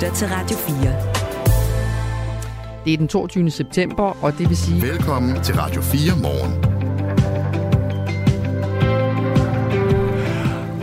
[0.00, 0.76] lytter til Radio 4.
[2.84, 3.50] Det er den 22.
[3.50, 4.82] september, og det vil sige...
[4.82, 6.64] Velkommen til Radio 4 morgen.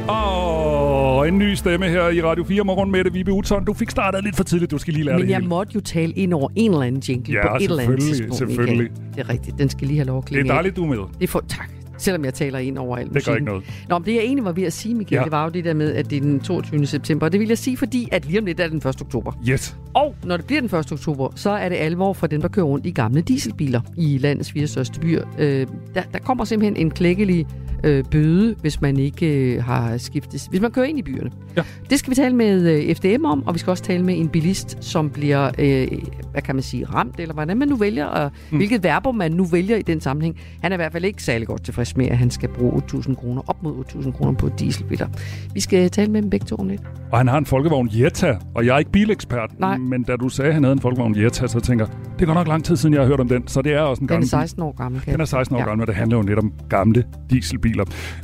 [0.09, 3.65] Og en ny stemme her i Radio 4 morgen med det, Vibe Utzon.
[3.65, 5.47] Du fik startet lidt for tidligt, du skal lige lære Men det jeg hele.
[5.49, 8.27] måtte jo tale ind over en eller anden jingle Ja, på et eller andet selvfølgelig,
[8.27, 8.35] tidspunkt.
[8.37, 8.91] selvfølgelig.
[8.91, 9.13] Michael.
[9.15, 9.57] Det er rigtigt.
[9.59, 10.55] Den skal lige have lov at Det klinge er af.
[10.57, 10.97] dejligt, du er med.
[11.19, 11.69] Det får, tak.
[11.97, 13.63] Selvom jeg taler ind over alt Det gør ikke noget.
[13.89, 15.23] Nå, men det jeg egentlig var ved at sige, Michael, Ja.
[15.23, 16.85] det var jo det der med, at det er den 22.
[16.85, 17.25] september.
[17.25, 18.85] Og det vil jeg sige, fordi at lige om lidt er den 1.
[19.01, 19.31] oktober.
[19.49, 19.75] Yes.
[19.93, 20.91] Og når det bliver den 1.
[20.91, 24.51] oktober, så er det alvor for dem, der kører rundt i gamle dieselbiler i landets
[24.51, 25.23] fire største byer.
[25.39, 27.45] Øh, der, der kommer simpelthen en klækkelig
[27.83, 31.31] øh, bøde, hvis man ikke øh, har skiftet, hvis man kører ind i byerne.
[31.57, 31.61] Ja.
[31.89, 34.27] Det skal vi tale med øh, FDM om, og vi skal også tale med en
[34.29, 35.87] bilist, som bliver, øh,
[36.31, 38.57] hvad kan man sige, ramt, eller hvordan man nu vælger, og mm.
[38.57, 40.35] hvilket verbo man nu vælger i den sammenhæng.
[40.61, 43.15] Han er i hvert fald ikke særlig godt tilfreds med, at han skal bruge 8.000
[43.15, 45.07] kroner, op mod 8.000 kroner på dieselbiler.
[45.53, 46.81] Vi skal tale med dem begge to om lidt.
[47.11, 49.59] Og han har en folkevogn Jetta, og jeg er ikke bilekspert.
[49.59, 49.77] Nej.
[49.77, 51.85] Men da du sagde, at han havde en folkevogn Jetta, så tænker
[52.19, 53.47] det går nok lang tid siden, jeg har hørt om den.
[53.47, 54.29] Så det er også en Den er gammel bil.
[54.29, 55.01] 16 år gammel.
[55.05, 55.65] Den er jeg- 16 år Ja.
[55.65, 57.66] gammel, og det handler jo netop om gamle dieselbiler.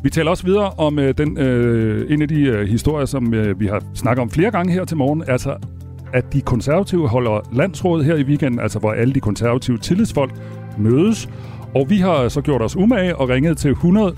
[0.03, 3.59] Vi taler også videre om øh, den, øh, en af de øh, historier, som øh,
[3.59, 5.55] vi har snakket om flere gange her til morgen, altså
[6.13, 10.31] at de konservative holder landsråd her i weekenden, altså hvor alle de konservative tillidsfolk
[10.77, 11.29] mødes.
[11.75, 14.15] Og vi har så gjort os umage og ringet til 100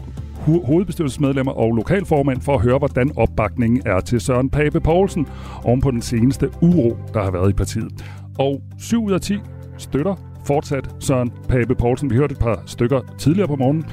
[0.48, 5.28] ho- hovedbestyrelsesmedlemmer og lokalformand for at høre, hvordan opbakningen er til Søren Pape Poulsen
[5.64, 8.06] oven på den seneste uro, der har været i partiet.
[8.40, 9.38] Og 7 ud af 10
[9.78, 10.16] støtter
[10.48, 12.10] fortsat Søren Pape Poulsen.
[12.10, 13.86] Vi hørte et par stykker tidligere på morgenen.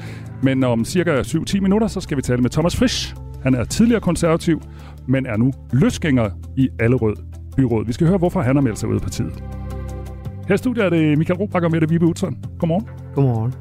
[0.43, 3.15] Men om cirka 7-10 minutter, så skal vi tale med Thomas Frisch.
[3.43, 4.61] Han er tidligere konservativ,
[5.07, 7.15] men er nu løsgænger i Allerød
[7.57, 7.85] byråd.
[7.85, 9.43] Vi skal høre, hvorfor han har meldt sig ud af partiet.
[10.47, 12.37] Her i studiet er det Michael Robakker med det Vibe Utzon.
[12.59, 12.87] Godmorgen.
[13.15, 13.53] Godmorgen.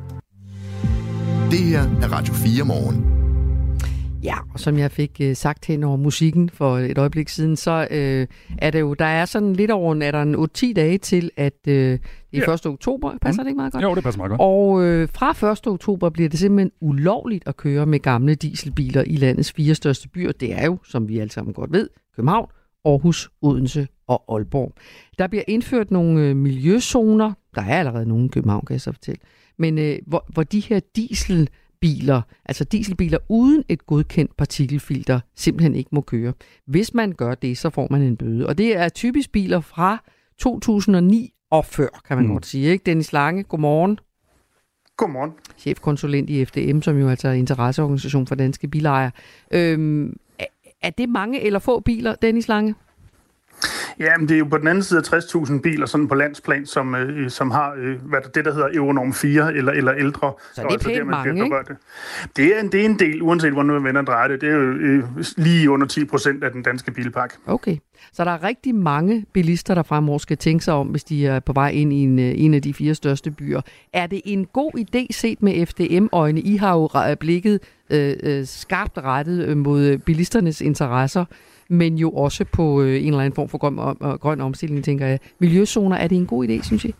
[1.50, 3.11] Det her er Radio 4 morgen.
[4.22, 7.88] Ja, og som jeg fik øh, sagt hen over musikken for et øjeblik siden, så
[7.90, 8.26] øh,
[8.58, 11.30] er det jo, der er sådan lidt over, en- er der en 8-10 dage til,
[11.36, 12.00] at øh, det
[12.32, 12.54] er Ja.
[12.54, 12.66] 1.
[12.66, 13.12] oktober.
[13.22, 13.82] Passer det ikke meget godt?
[13.84, 14.40] Jo, det passer meget godt.
[14.40, 15.66] Og øh, fra 1.
[15.66, 20.32] oktober bliver det simpelthen ulovligt at køre med gamle dieselbiler i landets fire største byer.
[20.32, 22.46] Det er jo, som vi alle sammen godt ved, København,
[22.84, 24.72] Aarhus, Odense og Aalborg.
[25.18, 27.32] Der bliver indført nogle øh, miljøzoner.
[27.54, 29.20] Der er allerede nogle i København, kan jeg så fortælle.
[29.58, 30.80] Men øh, hvor, hvor de her
[31.82, 36.32] dieselbiler, altså dieselbiler uden et godkendt partikelfilter, simpelthen ikke må køre.
[36.66, 38.46] Hvis man gør det, så får man en bøde.
[38.46, 40.04] Og det er typisk biler fra
[40.38, 42.32] 2009 og før, kan man Mm.
[42.32, 42.66] godt sige.
[42.70, 42.82] Ikke?
[42.86, 43.98] Dennis Lange, godmorgen
[44.96, 45.32] Godmorgen.
[45.58, 49.10] chefkonsulent i FDM, som jo altså er interesseorganisation for danske bilejere.
[49.50, 50.44] Øhm, er,
[50.82, 52.74] er det mange eller få biler, Dennis Lange?
[53.98, 56.66] Ja, men det er jo på den anden side af 60.000 biler sådan på landsplan,
[56.66, 60.32] som, øh, som har øh, hvad der, det, der hedder Euronorm 4 eller, eller ældre.
[60.54, 61.48] Så det er pænt der, man mange, ikke?
[61.48, 61.72] berørt.
[62.36, 64.40] Det er, en, det er en del, uanset hvordan man vender drejer det.
[64.40, 65.04] Det er jo øh,
[65.36, 67.36] lige under 10 procent af den danske bilpark.
[67.46, 67.76] Okay.
[68.12, 71.40] Så der er rigtig mange bilister, der fremover skal tænke sig om, hvis de er
[71.40, 73.60] på vej ind i en, øh, en af de fire største byer.
[73.92, 76.40] Er det en god idé set med FDM-øjne?
[76.40, 81.24] I har jo blikket øh, øh, skarpt rettet øh, mod bilisternes interesser,
[81.68, 84.84] men jo også på øh, en eller anden form for grøn, om, øh, grøn omstilling,
[84.84, 85.18] tænker jeg.
[85.38, 86.94] Miljøzoner, er det en god idé, synes I?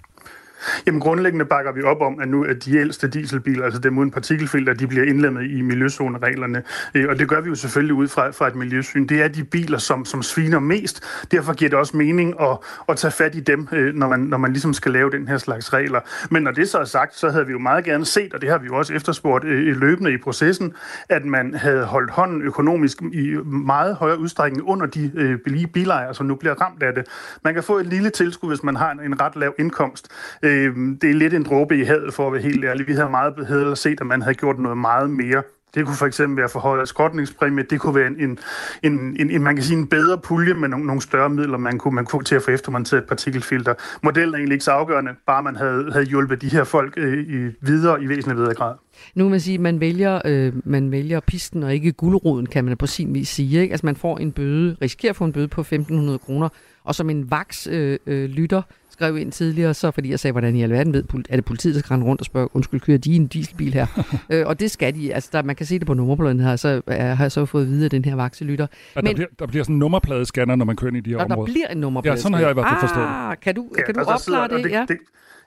[0.86, 4.10] Jamen grundlæggende bakker vi op om, at nu at de ældste dieselbiler, altså dem uden
[4.10, 6.62] partikelfilter, de bliver indlemmet i miljøzonereglerne.
[6.94, 9.06] Øh, og det gør vi jo selvfølgelig ud fra, fra et miljøsyn.
[9.06, 11.24] Det er de biler, som, som sviner mest.
[11.30, 12.58] Derfor giver det også mening at,
[12.88, 15.38] at tage fat i dem, øh, når man, når man ligesom skal lave den her
[15.38, 16.00] slags regler.
[16.30, 18.50] Men når det så er sagt, så havde vi jo meget gerne set, og det
[18.50, 20.72] har vi jo også efterspurgt øh, løbende i processen,
[21.08, 26.26] at man havde holdt hånden økonomisk i meget højere udstrækning under de billige bilejere, som
[26.26, 27.06] nu bliver ramt af det.
[27.44, 30.08] Man kan få et lille tilskud, hvis man har en, en ret lav indkomst.
[30.42, 32.86] Øh, Øh, det er lidt en dråbe i havet, for at være helt ærlig.
[32.86, 35.42] Vi havde meget hellere set, at man havde gjort noget meget mere.
[35.74, 37.64] Det kunne for eksempel være forhøjet skrotningspræmie.
[37.70, 38.38] Det kunne være en, en,
[38.82, 41.78] en, en, en, man kan sige en bedre pulje med nogle, nogle større midler, man
[41.78, 43.74] kunne, man kunne til at få eftermonteret et partikelfilter.
[44.02, 47.18] Modellen er egentlig ikke så afgørende, bare man havde, havde hjulpet de her folk øh,
[47.18, 48.74] i, videre i væsentlig videre grad.
[49.14, 52.64] Nu kan man sige, at man vælger, øh, man vælger pisten og ikke guleroden, kan
[52.64, 53.60] man på sin vis sige.
[53.60, 53.72] Ikke?
[53.72, 56.48] Altså man får en bøde, risikerer at få en bøde på 1.500 kroner,
[56.84, 58.62] og som en vaks øh, øh, lytter
[58.92, 61.80] skrev ind tidligere, så fordi jeg sagde, hvordan i alverden ved, er det politiet, der
[61.80, 63.86] skal rende rundt og spørge, undskyld, kører de en dieselbil her?
[64.30, 66.82] øh, og det skal de, altså der, man kan se det på nummerpladen her, så
[66.86, 68.66] er, har jeg så fået at vide af den her vakselytter.
[68.94, 71.10] At Men- der, bliver, der bliver sådan en nummerpladescanner, når man kører ind i de
[71.10, 71.52] her Og der områder.
[71.52, 72.14] bliver en nummerplade.
[72.14, 73.14] Ja, sådan har jeg i hvert fald forstået det.
[73.14, 74.70] Ah, kan du, Ja, kan du og der opklare og det?
[74.70, 74.84] Ja.
[74.88, 74.98] det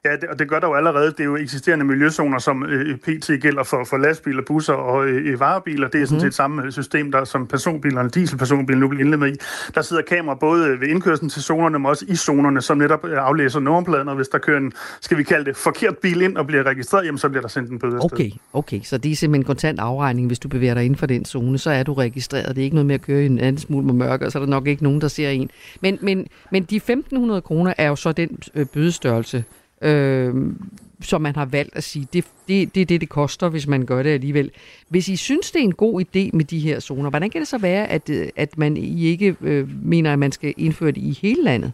[0.06, 1.12] Ja, det, og det gør der jo allerede.
[1.12, 5.40] Det er jo eksisterende miljøzoner, som øh, PT gælder for, for lastbiler, busser og øh,
[5.40, 5.88] varebiler.
[5.88, 6.22] Det er sådan mm.
[6.22, 9.36] set samme system, der som personbilerne, dieselpersonbiler nu bliver indlemmet i.
[9.76, 13.18] Der sidder kamera både ved indkørslen til zonerne, men også i zonerne, som netop øh,
[13.18, 16.48] aflæser nummerpladen, og hvis der kører en, skal vi kalde det, forkert bil ind og
[16.48, 19.46] bliver registreret, jamen så bliver der sendt en bøde Okay, okay, så det er simpelthen
[19.46, 22.56] kontant afregning, hvis du bevæger dig inden for den zone, så er du registreret.
[22.56, 24.40] Det er ikke noget med at køre i en anden smule med mørke, og så
[24.40, 25.50] er der nok ikke nogen, der ser en.
[25.82, 29.44] Men, men, men de 1.500 kroner er jo så den øh, bødestørrelse,
[29.81, 30.33] øh,
[31.01, 33.86] som man har valgt at sige, det, det, det er det, det koster, hvis man
[33.86, 34.51] gør det alligevel.
[34.89, 37.48] Hvis I synes, det er en god idé med de her zoner, hvordan kan det
[37.48, 41.19] så være, at, at man I ikke øh, mener, at man skal indføre det i
[41.22, 41.72] hele landet?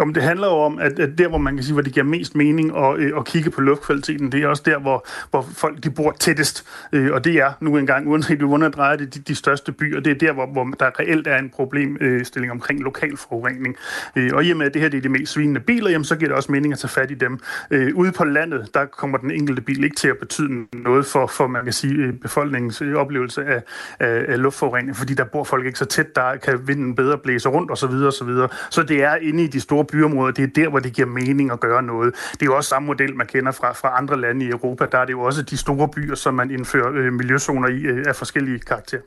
[0.00, 1.92] Jo, men det handler jo om, at, at der, hvor man kan sige, hvor det
[1.92, 5.46] giver mest mening at, øh, at kigge på luftkvaliteten, det er også der, hvor, hvor
[5.56, 6.66] folk de bor tættest.
[6.92, 10.00] Øh, og det er nu engang, uanset hvordan man drejer det, de, de største byer.
[10.00, 13.76] Det er der, hvor, hvor der reelt er en problemstilling omkring lokal forurening.
[14.16, 16.04] Øh, og i og med, at det her det er de mest svinende biler, jamen,
[16.04, 17.38] så giver det også mening at tage fat i dem.
[17.70, 21.26] Øh, ude på landet, der kommer den enkelte bil ikke til at betyde noget for,
[21.26, 23.62] for man kan sige, øh, befolkningens øh, oplevelse af,
[24.00, 27.48] af, af luftforurening, fordi der bor folk ikke så tæt, der kan vinden bedre blæse
[27.48, 27.80] rundt osv.
[27.80, 28.48] Så, videre, så, videre.
[28.70, 31.52] så det er inde i de store byområder, det er der, hvor det giver mening
[31.52, 32.14] at gøre noget.
[32.32, 34.86] Det er jo også samme model, man kender fra, fra andre lande i Europa.
[34.92, 38.04] Der er det jo også de store byer, som man indfører øh, miljøzoner i øh,
[38.08, 39.02] af forskellige karakterer.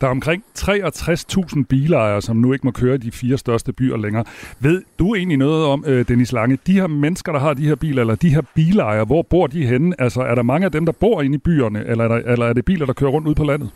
[0.00, 3.96] Der er omkring 63.000 bilejere, som nu ikke må køre i de fire største byer
[3.96, 4.24] længere.
[4.60, 7.74] Ved du egentlig noget om, øh, Dennis Lange, de her mennesker, der har de her
[7.74, 9.94] biler, eller de her bilejere, hvor bor de henne?
[9.98, 12.46] Altså, er der mange af dem, der bor inde i byerne, eller er, der, eller
[12.46, 13.70] er det biler, der kører rundt ud på landet?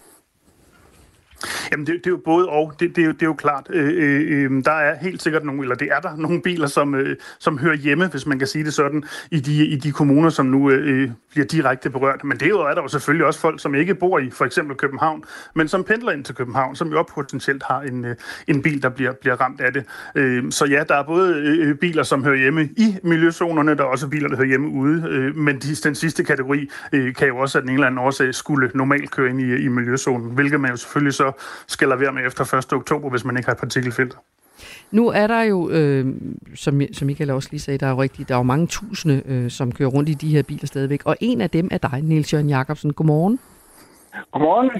[1.73, 2.73] Jamen, det, det er jo både og.
[2.81, 3.67] Det, det, er, jo, det er jo klart.
[3.71, 6.95] Øh, øh, øhm, der er helt sikkert nogle, eller det er der nogle biler, som,
[6.95, 10.31] øh, som hører hjemme, hvis man kan sige det sådan, i de, i de kommuner,
[10.31, 12.25] som nu øh, øh bliver direkte berørt.
[12.25, 15.25] Men det er der jo selvfølgelig også folk, som ikke bor i for eksempel København,
[15.55, 18.17] men som pendler ind til København, som jo potentielt har en, øh,
[18.47, 19.85] en bil, der bliver, bliver ramt af det.
[20.15, 23.83] Øh, så ja, der er både øh, øh, biler, som hører hjemme i miljøzonerne, der
[23.83, 25.07] er også biler, der hører hjemme ude.
[25.09, 27.99] Øh, men de, den sidste kategori øh, kan jo også af den en eller anden
[27.99, 31.32] årsag skulle normalt køre ind i, i miljøzonen, hvilket man jo selvfølgelig så
[31.67, 32.73] skal lade være med efter 1.
[32.73, 34.19] oktober, hvis man ikke har partikelfilter.
[34.91, 36.07] Nu er der jo, øh,
[36.55, 39.23] som, som Michael også lige sagde, der er jo rigtig, der er jo mange tusinde,
[39.27, 41.03] øh, som kører rundt i de her biler stadigvæk.
[41.07, 42.93] Og en af dem er dig, Niels Jørgen Jacobsen.
[42.93, 43.39] Godmorgen.
[44.33, 44.71] Godmorgen.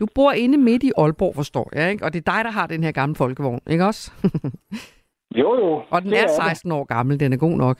[0.00, 2.04] Du bor inde midt i Aalborg, forstår jeg, ikke?
[2.04, 4.12] Og det er dig, der har den her gamle folkevogn, ikke også?
[5.40, 5.82] jo, jo.
[5.90, 7.78] Og den er, er 16 år gammel, den er god nok.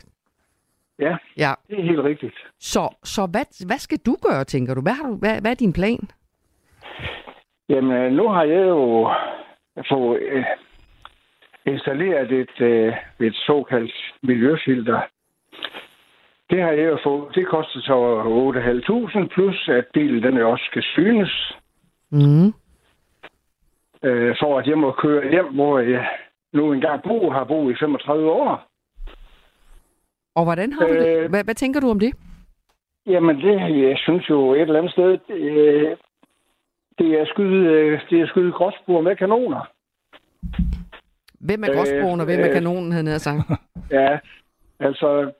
[0.98, 1.52] Ja, ja.
[1.68, 2.34] det er helt rigtigt.
[2.60, 4.80] Så, så hvad, hvad skal du gøre, tænker du?
[4.80, 6.08] Hvad, har du, hvad, hvad er din plan?
[7.68, 9.10] Jamen, nu har jeg jo
[9.88, 10.44] fået øh,
[11.66, 15.00] installeret et, øh, et såkaldt miljøfilter.
[16.50, 17.34] Det har jeg jo fået.
[17.34, 17.98] Det koster så
[19.22, 21.56] 8.500, plus at bilen den også skal synes.
[22.10, 22.46] Mm.
[24.02, 26.08] Øh, for at jeg må køre hjem, hvor jeg
[26.52, 28.68] nu engang bo, har boet i 35 år.
[30.34, 31.30] Og hvordan har du øh, det?
[31.30, 32.12] Hvad, hvad tænker du om det?
[33.06, 35.96] Jamen, det, jeg synes jo et eller andet sted, øh,
[36.98, 39.70] det er skyde, øh, det er skyde gråsbord med kanoner.
[41.40, 43.50] Hvem er gråsbogen, øh, og hvem er øh, kanonen, havde jeg sagt?
[43.98, 44.18] ja,
[44.80, 45.32] altså...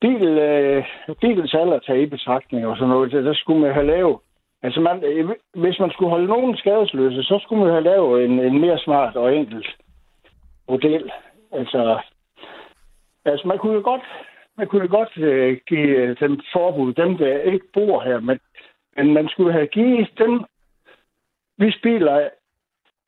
[0.00, 0.84] Bil, øh,
[1.20, 4.18] bilens alder tager i betragtning og sådan noget, det, der skulle man have lavet.
[4.62, 4.96] Altså, man,
[5.54, 9.16] hvis man skulle holde nogen skadesløse, så skulle man have lavet en, en mere smart
[9.16, 9.76] og enkelt
[10.68, 11.12] model.
[11.52, 12.00] Altså,
[13.24, 14.02] altså man kunne jo godt
[14.58, 18.38] man kunne godt øh, give øh, dem forbud, dem der ikke bor her, men,
[18.96, 20.44] men man skulle have givet dem,
[21.56, 22.28] hvis biler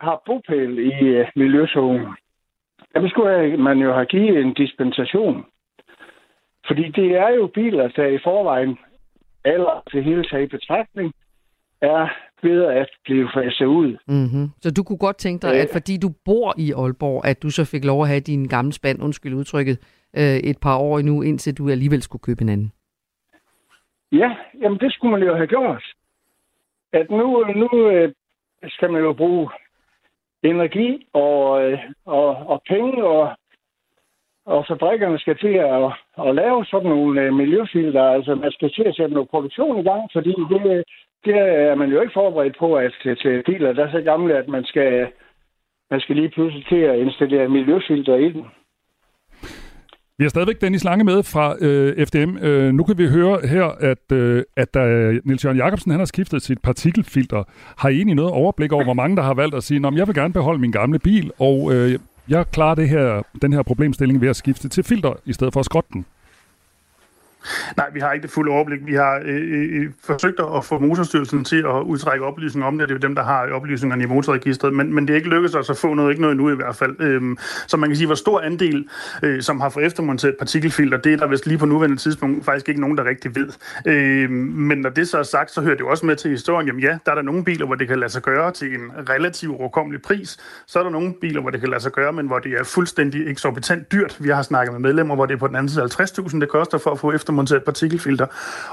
[0.01, 2.07] har bopæl i øh, miljøzonen,
[2.95, 5.45] dem skulle man jo have givet en dispensation.
[6.67, 8.79] Fordi det er jo biler, der i forvejen,
[9.45, 11.13] eller til hele taget i betragtning,
[11.81, 12.09] er
[12.43, 13.97] ved at blive faset ud.
[14.09, 14.51] Mm-hmm.
[14.61, 17.65] Så du kunne godt tænke dig, at fordi du bor i Aalborg, at du så
[17.65, 19.79] fik lov at have din gamle spand, undskyld udtrykket,
[20.17, 22.73] øh, et par år endnu, indtil du alligevel skulle købe en anden?
[24.13, 25.85] Ja, jamen det skulle man jo have gjort.
[26.93, 28.13] At nu, nu øh,
[28.69, 29.51] skal man jo bruge
[30.43, 33.37] energi og, øh, og, og penge, og,
[34.47, 35.93] og fabrikkerne skal til at,
[36.27, 38.03] at lave sådan nogle øh, miljøfilter.
[38.03, 40.85] Altså man skal til at sætte noget produktion i gang, fordi det,
[41.25, 44.37] det er man jo ikke forberedt på, at til, til biler, der er så gamle,
[44.37, 45.09] at man skal,
[45.91, 48.47] man skal lige pludselig til at installere miljøfilter i den.
[50.23, 52.37] Vi har stadigvæk Dennis Lange med fra øh, FDM.
[52.37, 56.01] Øh, nu kan vi høre her, at, øh, at der, øh, Niels Jørgen Jacobsen han
[56.01, 57.43] har skiftet sit partikelfilter,
[57.77, 60.07] har I egentlig noget overblik over, hvor mange der har valgt at sige, at jeg
[60.07, 61.99] vil gerne beholde min gamle bil, og øh,
[62.29, 65.61] jeg klarer det her, den her problemstilling ved at skifte til filter, i stedet for
[65.61, 66.05] at skrotte den?
[67.77, 68.81] Nej, vi har ikke det fulde overblik.
[68.87, 72.89] Vi har øh, øh, øh forsøgt at få Motorstyrelsen til at udtrække oplysninger om det.
[72.89, 75.55] Det er jo dem, der har oplysningerne i motorregistret, men, men det er ikke lykkedes
[75.55, 77.01] os at få noget, ikke noget endnu i hvert fald.
[77.01, 78.89] Øhm, så man kan sige, hvor stor andel,
[79.23, 82.69] øh, som har fået eftermonteret partikelfilter, det er der vist lige på nuværende tidspunkt faktisk
[82.69, 83.49] ikke nogen, der rigtig ved.
[83.87, 86.67] Øhm, men når det så er sagt, så hører det jo også med til historien.
[86.67, 89.09] Jamen ja, der er der nogle biler, hvor det kan lade sig gøre til en
[89.09, 90.37] relativt overkommelig pris.
[90.67, 92.65] Så er der nogle biler, hvor det kan lade sig gøre, men hvor det er
[92.65, 94.17] fuldstændig eksorbitant dyrt.
[94.21, 96.79] Vi har snakket med medlemmer, hvor det er på den anden side 50.000, det koster
[96.79, 98.27] for at få efter eftermonteret partikelfilter.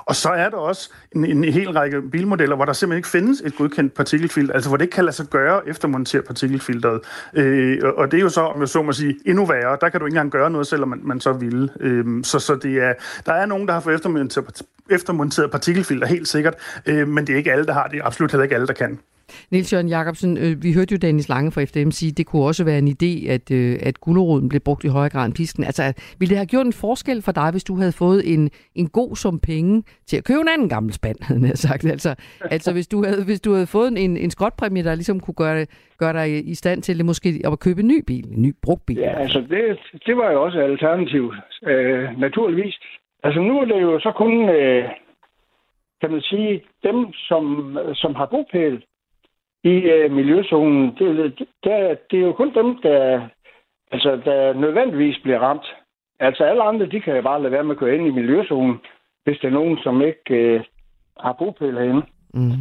[0.06, 3.42] Og så er der også en, en hel række bilmodeller, hvor der simpelthen ikke findes
[3.42, 7.02] et godkendt partikelfilter, altså hvor det ikke kan lade sig gøre eftermontere partikelfilteret.
[7.34, 9.78] Øh, og det er jo så, om jeg så må sige, endnu værre.
[9.82, 11.70] Der kan du ikke engang gøre noget, selvom man, man så ville.
[11.80, 12.94] Øh, så så det er,
[13.26, 17.38] der er nogen, der har fået eftermonteret, eftermonteret partikelfilter, helt sikkert, øh, men det er
[17.38, 18.02] ikke alle, der har det.
[18.04, 19.00] Absolut heller ikke alle, der kan.
[19.52, 22.46] Niels Jørgen Jacobsen, øh, vi hørte jo Dennis Lange fra FDM sige, at det kunne
[22.46, 25.64] også være en idé, at, øh, at guleroden blev brugt i højere grad end pisken.
[25.64, 25.84] Altså,
[26.20, 29.16] ville det have gjort en forskel for dig, hvis du havde fået en, en god
[29.16, 31.86] sum penge til at købe en anden gammel spand, havde jeg sagt.
[31.86, 35.40] Altså, altså hvis, du havde, hvis du havde fået en, en skråtpræmie, der ligesom kunne
[35.44, 35.66] gøre,
[35.98, 38.98] gøre dig i stand til måske at købe en ny bil, en ny brugt bil.
[38.98, 41.34] Ja, altså det, det var jo også et alternativ,
[41.64, 42.76] øh, naturligvis.
[43.24, 44.84] Altså nu er det jo så kun, øh,
[46.02, 48.84] kan man sige, dem, som, som har bopæl
[49.64, 51.48] i øh, miljøzonen, det, det,
[52.12, 53.28] det er jo kun dem, der,
[53.92, 55.76] altså, der nødvendigvis bliver ramt.
[56.20, 58.80] Altså alle andre, de kan jo bare lade være med at køre ind i miljøzonen,
[59.24, 60.64] hvis der er nogen, som ikke øh,
[61.20, 62.04] har bopæl herinde.
[62.34, 62.52] Mm.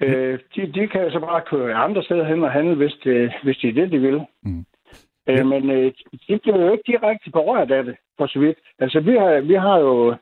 [0.00, 3.56] Øh, de, de kan så bare køre andre steder hen og handle, hvis det, hvis
[3.56, 4.20] det er det, de vil.
[4.42, 4.64] Mm.
[5.28, 5.92] Øh, men øh,
[6.28, 8.58] de bliver jo ikke direkte berørt af det, for så vidt.
[8.78, 10.14] Altså, vi har, vi har jo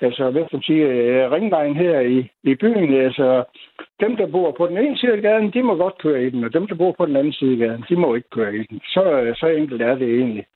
[0.00, 3.44] altså, hvad skal man sige, øh, ringvejen her i, i byen, altså,
[4.00, 6.44] dem, der bor på den ene side af gaden, de må godt køre i den,
[6.44, 8.62] og dem, der bor på den anden side af gaden, de må ikke køre i
[8.62, 8.80] den.
[8.84, 10.46] Så, øh, så enkelt er det egentlig.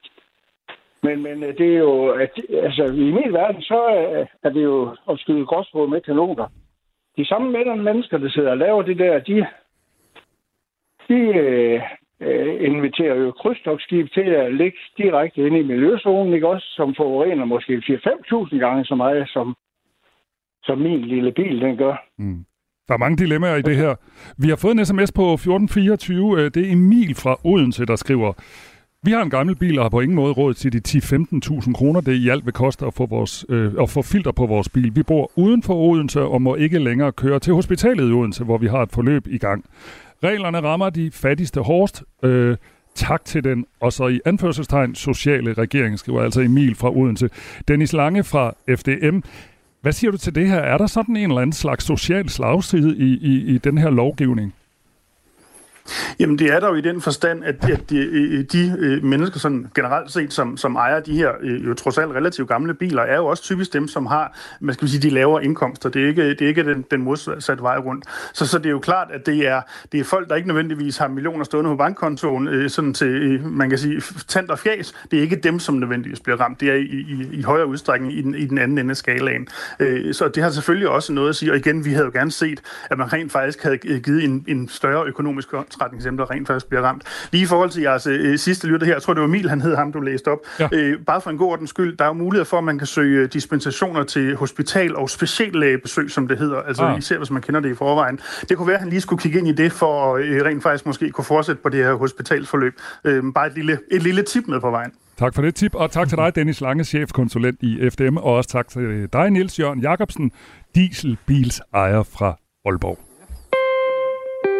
[1.03, 2.31] Men, men øh, det er jo, at,
[2.63, 3.81] altså i min verden, så
[4.43, 6.47] er det jo at skyde gråsbrud med kanoner.
[7.17, 9.47] De samme mennesker, der sidder og laver det der, de,
[11.09, 11.83] de,
[12.21, 17.45] øh, inviterer jo krydstogsskib til at ligge direkte inde i miljøzonen, ikke også, som forurener
[17.45, 19.57] måske 4-5.000 gange så meget, som,
[20.63, 21.97] som min lille bil den gør.
[22.19, 22.45] Mm.
[22.89, 23.95] Der er mange dilemmaer i det her.
[24.39, 26.39] Vi har fået en sms på 1424.
[26.39, 28.33] Øh, det er Emil fra Odense, der skriver,
[29.03, 32.01] vi har en gammel bil og har på ingen måde råd til de 10-15.000 kroner,
[32.01, 34.97] det i alt vil koste at få, vores, øh, at få filter på vores bil.
[34.97, 38.59] Vi bor uden for Odense og må ikke længere køre til hospitalet i Odense, hvor
[38.59, 39.65] vi har et forløb i gang.
[40.25, 42.03] Reglerne rammer de fattigste hårdest.
[42.23, 42.57] Øh,
[42.95, 47.31] tak til den, og så i anførselstegn, sociale regering, skriver altså Emil fra Odense.
[47.69, 49.19] Dennis Lange fra FDM.
[49.81, 50.59] Hvad siger du til det her?
[50.59, 54.55] Er der sådan en eller anden slags social slagside i, i, i den her lovgivning?
[56.19, 59.67] Jamen det er der jo i den forstand, at, at de, de øh, mennesker sådan
[59.75, 63.17] generelt set, som, som ejer de her øh, jo trods alt relativt gamle biler, er
[63.17, 65.89] jo også typisk dem, som har, man skal sige, de lavere indkomster.
[65.89, 68.05] Det er ikke, det er ikke den, den modsatte vej rundt.
[68.33, 69.61] Så, så det er jo klart, at det er,
[69.93, 73.69] det er folk, der ikke nødvendigvis har millioner stående på bankkontoen, øh, sådan til, man
[73.69, 74.95] kan sige, tand og fjæs.
[75.11, 76.61] Det er ikke dem, som nødvendigvis bliver ramt.
[76.61, 79.49] Det er i, i, i højere udstrækning i den, i den anden ende af skalaen.
[80.13, 81.53] Så det har selvfølgelig også noget at sige.
[81.53, 84.69] Og igen, vi havde jo gerne set, at man rent faktisk havde givet en, en
[84.69, 87.03] større økonomisk ensretningseksempler rent faktisk bliver ramt.
[87.33, 89.61] Lige i forhold til jeres øh, sidste lytter her, jeg tror det var Emil, han
[89.61, 90.39] hed ham, du læste op.
[90.61, 90.69] Ja.
[90.73, 92.87] Øh, bare for en god ordens skyld, der er jo mulighed for, at man kan
[92.87, 96.99] søge dispensationer til hospital- og speciallægebesøg, som det hedder, altså ah.
[96.99, 98.21] især hvis man kender det i forvejen.
[98.49, 100.63] Det kunne være, at han lige skulle kigge ind i det, for at øh, rent
[100.63, 102.75] faktisk måske kunne fortsætte på det her hospitalforløb.
[103.05, 104.93] Øh, bare et lille, et lille tip med på vejen.
[105.19, 108.51] Tak for det tip, og tak til dig, Dennis Lange, chefkonsulent i FDM, og også
[108.51, 110.31] tak til dig, Niels Jørgen Jacobsen,
[110.75, 112.99] dieselbils ejer fra Aalborg.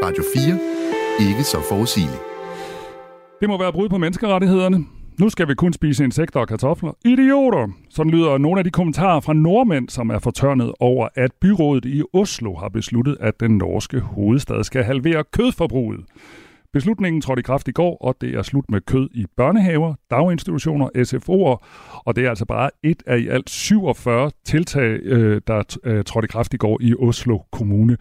[0.05, 0.78] Radio 4
[1.21, 2.19] ikke så forudsigelig.
[3.41, 4.87] Det må være brud på menneskerettighederne.
[5.21, 6.93] Nu skal vi kun spise insekter og kartofler.
[7.05, 7.69] Idioter!
[7.91, 12.03] Sådan lyder nogle af de kommentarer fra nordmænd, som er fortørnet over, at byrådet i
[12.13, 16.01] Oslo har besluttet, at den norske hovedstad skal halvere kødforbruget.
[16.73, 20.89] Beslutningen trådte i kraft i går, og det er slut med kød i børnehaver, daginstitutioner,
[20.97, 21.67] SFO'er,
[22.07, 26.27] og det er altså bare et af i alt 47 tiltag, øh, der øh, trådte
[26.27, 27.97] i kraft i går i Oslo Kommune.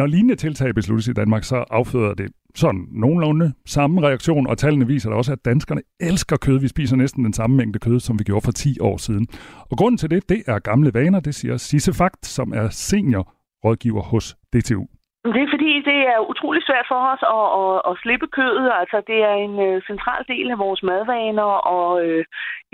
[0.00, 4.86] Når lignende tiltag besluttes i Danmark, så afføder det sådan nogenlunde samme reaktion, og tallene
[4.86, 6.58] viser da også, at danskerne elsker kød.
[6.58, 9.26] Vi spiser næsten den samme mængde kød, som vi gjorde for 10 år siden.
[9.70, 14.02] Og grunden til det, det er gamle vaner, det siger Sisse Fakt, som er seniorrådgiver
[14.02, 14.86] hos DTU.
[15.24, 18.66] Det er fordi, det er utrolig svært for os at, at, at slippe kødet.
[18.80, 22.22] Altså, det er en uh, central del af vores madvaner, og uh,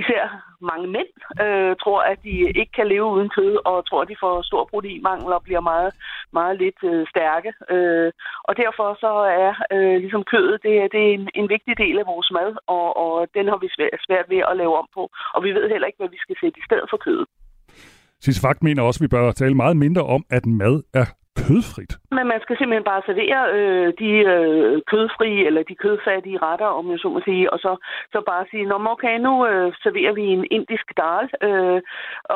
[0.01, 0.23] især
[0.71, 1.11] mange mænd
[1.45, 4.65] uh, tror, at de ikke kan leve uden kød, og tror, at de får stor
[4.71, 5.93] proteinmangel og bliver meget,
[6.33, 7.51] meget lidt uh, stærke.
[7.75, 8.11] Uh,
[8.49, 9.13] og derfor så
[9.45, 12.87] er uh, ligesom kødet, det, det er en, en vigtig del af vores mad, og,
[13.05, 15.03] og den har vi svært, svært ved at lave om på.
[15.35, 17.27] Og vi ved heller ikke, hvad vi skal sætte i stedet for kødet.
[18.21, 21.07] Sidst Fakt mener også, at vi bør tale meget mindre om, at mad er
[21.43, 21.93] kødfrit.
[22.17, 26.91] Men man skal simpelthen bare servere øh, de øh, kødfrie eller de kødfattige retter, om
[26.91, 27.73] jeg så må sige, og så,
[28.13, 31.81] så bare sige, Nå, okay, nu øh, serverer vi en indisk dal øh,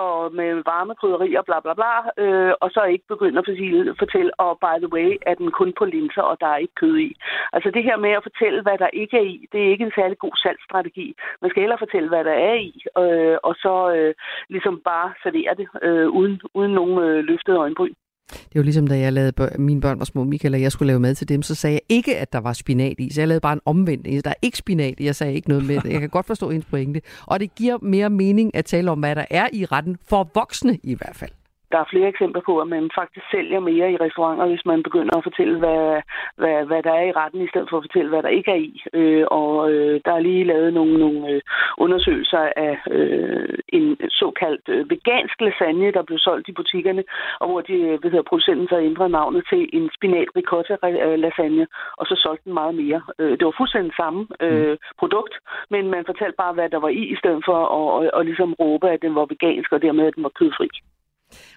[0.04, 4.30] og med varme krydderier, bla bla bla, øh, og så ikke begynde at fortælle, fortælle,
[4.45, 7.11] og by the way, at den kun på linser, og der er ikke kød i.
[7.52, 9.99] Altså det her med at fortælle, hvad der ikke er i, det er ikke en
[9.99, 11.07] særlig god salgsstrategi.
[11.42, 14.14] Man skal hellere fortælle, hvad der er i, øh, og så øh,
[14.49, 17.95] ligesom bare servere det øh, uden, uden nogen øh, løftede øjenbryn.
[18.32, 20.87] Det var ligesom, da jeg lavede bør- mine børn var små, Michael, og jeg skulle
[20.87, 23.10] lave mad til dem, så sagde jeg ikke, at der var spinat i.
[23.12, 24.25] Så jeg lavede bare en omvendt.
[24.25, 25.04] Der er ikke spinat i.
[25.04, 25.92] Jeg sagde ikke noget med det.
[25.92, 27.00] Jeg kan godt forstå hendes pointe.
[27.26, 30.78] Og det giver mere mening at tale om, hvad der er i retten, for voksne
[30.82, 31.30] i hvert fald.
[31.72, 35.16] Der er flere eksempler på, at man faktisk sælger mere i restauranter, hvis man begynder
[35.16, 36.02] at fortælle, hvad,
[36.40, 38.62] hvad, hvad der er i retten, i stedet for at fortælle, hvad der ikke er
[38.70, 38.82] i.
[38.92, 41.40] Øh, og øh, der er lige lavet nogle, nogle øh,
[41.78, 47.04] undersøgelser af øh, en såkaldt øh, vegansk lasagne, der blev solgt i butikkerne,
[47.40, 50.76] og hvor de, øh, hvad hedder, producenten så ændrede navnet til en spinat ricotta
[51.24, 53.02] lasagne, og så solgte den meget mere.
[53.18, 55.34] Øh, det var fuldstændig samme øh, produkt,
[55.70, 58.52] men man fortalte bare, hvad der var i, i stedet for at, at, at ligesom
[58.52, 60.68] råbe, at den var vegansk, og dermed, at den var kødfri.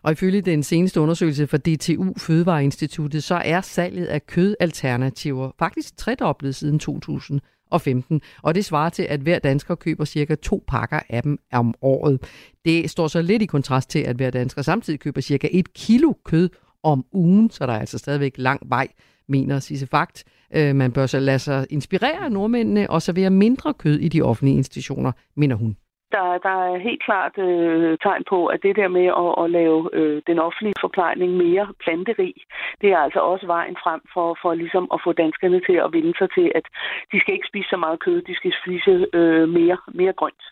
[0.03, 6.56] Og ifølge den seneste undersøgelse fra DTU Fødevareinstituttet, så er salget af kødalternativer faktisk tredoblet
[6.56, 8.22] siden 2015.
[8.42, 12.22] Og det svarer til, at hver dansker køber cirka to pakker af dem om året.
[12.65, 16.13] Det står så lidt i kontrast til, at hver dansker samtidig køber cirka et kilo
[16.25, 16.50] kød
[16.84, 18.88] om ugen, så der er altså stadigvæk lang vej,
[19.27, 20.24] mener Sisse Fakt.
[20.56, 24.22] Øh, man bør så lade sig inspirere af nordmændene og servere mindre kød i de
[24.22, 25.75] offentlige institutioner, mener hun
[26.15, 29.79] der, der er helt klart øh, tegn på, at det der med at, at lave
[30.00, 32.36] øh, den offentlige forplejning mere planterig,
[32.82, 36.13] det er altså også vejen frem for, for ligesom at få danskerne til at vinde
[36.20, 36.65] sig til, at
[37.12, 40.43] de skal ikke spise så meget kød, de skal spise øh, mere, mere grønt.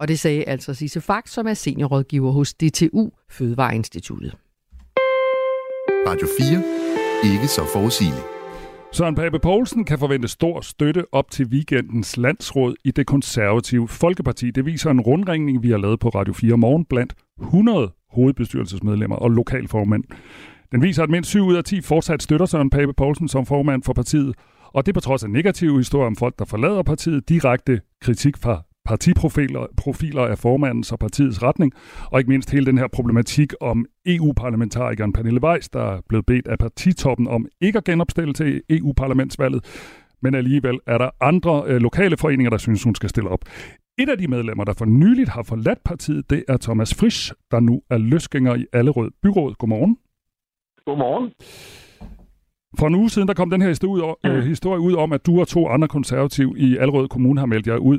[0.00, 4.32] Og det sagde altså Sisse Fakt, som er seniorrådgiver hos DTU Fødevareinstituttet.
[6.08, 7.32] Radio 4.
[7.32, 8.33] Ikke så forudsigeligt.
[8.94, 14.50] Søren Pape Poulsen kan forvente stor støtte op til weekendens landsråd i det konservative Folkeparti.
[14.50, 19.30] Det viser en rundringning, vi har lavet på Radio 4 morgen blandt 100 hovedbestyrelsesmedlemmer og
[19.30, 20.04] lokalformænd.
[20.72, 23.82] Den viser, at mindst 7 ud af 10 fortsat støtter Søren Pape Poulsen som formand
[23.82, 24.34] for partiet,
[24.74, 28.62] og det på trods af negative historier om folk, der forlader partiet, direkte kritik fra
[28.84, 31.72] partiprofiler profiler af formandens og partiets retning,
[32.10, 36.48] og ikke mindst hele den her problematik om EU-parlamentarikeren Pernille Weiss, der er blevet bedt
[36.48, 39.64] af partitoppen om ikke at genopstille til EU-parlamentsvalget,
[40.22, 43.40] men alligevel er der andre øh, lokale foreninger, der synes, hun skal stille op.
[43.98, 47.60] Et af de medlemmer, der for nyligt har forladt partiet, det er Thomas Frisch, der
[47.60, 49.54] nu er løsgænger i Allerød Byråd.
[49.54, 49.98] Godmorgen.
[50.86, 51.30] Godmorgen.
[52.78, 55.26] For en uge siden, der kom den her historie ud, øh, historie ud om, at
[55.26, 57.98] du og to andre konservative i Allerød Kommune har meldt jer ud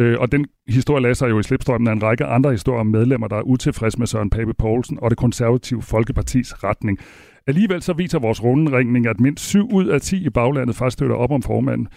[0.00, 2.86] Øh, og den historie lader sig jo i slipstrømmen af en række andre historier om
[2.86, 6.98] medlemmer, der er utilfredse med Søren Pape Poulsen og det konservative Folkepartis retning.
[7.46, 11.16] Alligevel så viser vores rundringning, at mindst 7 ud af 10 i baglandet faktisk støtter
[11.16, 11.88] op om formanden.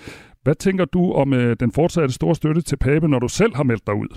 [0.44, 3.64] Hvad tænker du om øh, den fortsatte store støtte til Pape, når du selv har
[3.64, 4.12] meldt dig ud?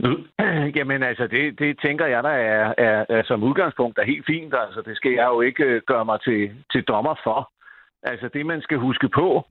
[0.76, 4.54] Jamen altså, det, det tænker jeg, der er, er, er som udgangspunkt er helt fint.
[4.54, 7.50] Altså, det skal jeg jo ikke øh, gøre mig til, til dommer for.
[8.02, 9.46] Altså, det man skal huske på,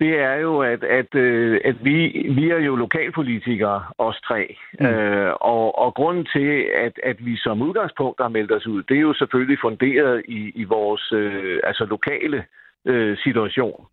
[0.00, 4.56] det er jo, at, at, øh, at vi, vi er jo lokalpolitikere, os tre.
[4.80, 4.86] Mm.
[4.86, 8.96] Øh, og, og grunden til, at, at vi som udgangspunkt har meldt os ud, det
[8.96, 12.44] er jo selvfølgelig funderet i, i vores øh, altså lokale
[12.84, 13.86] øh, situation.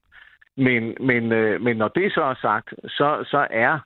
[0.58, 3.80] Men, men, øh, men når det så er sagt, så, så er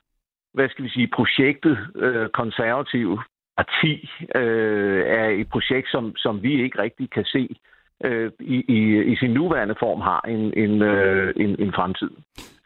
[0.54, 3.18] hvad skal vi sige, projektet øh, konservativ
[3.56, 7.56] parti øh, er et projekt, som, som vi ikke rigtig kan se
[8.04, 12.10] øh, i, i, i sin nuværende form har en, en, øh, en, en fremtid.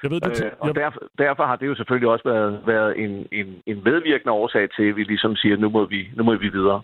[0.03, 0.75] Jeg ved, det, øh, og jeg...
[0.75, 4.85] derfor, derfor har det jo selvfølgelig også været, været en, en, en medvirkende årsag til,
[4.91, 6.83] at vi ligesom siger, at nu må vi, nu må vi videre.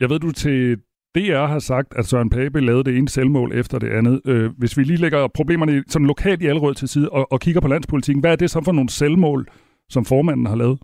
[0.00, 0.76] Jeg ved, du til
[1.14, 4.20] DR har sagt, at Søren Pape lavede det ene selvmål efter det andet.
[4.26, 7.60] Øh, hvis vi lige lægger problemerne sådan lokalt i Allerød til side og, og kigger
[7.60, 9.46] på landspolitikken, hvad er det så for nogle selvmål,
[9.88, 10.78] som formanden har lavet?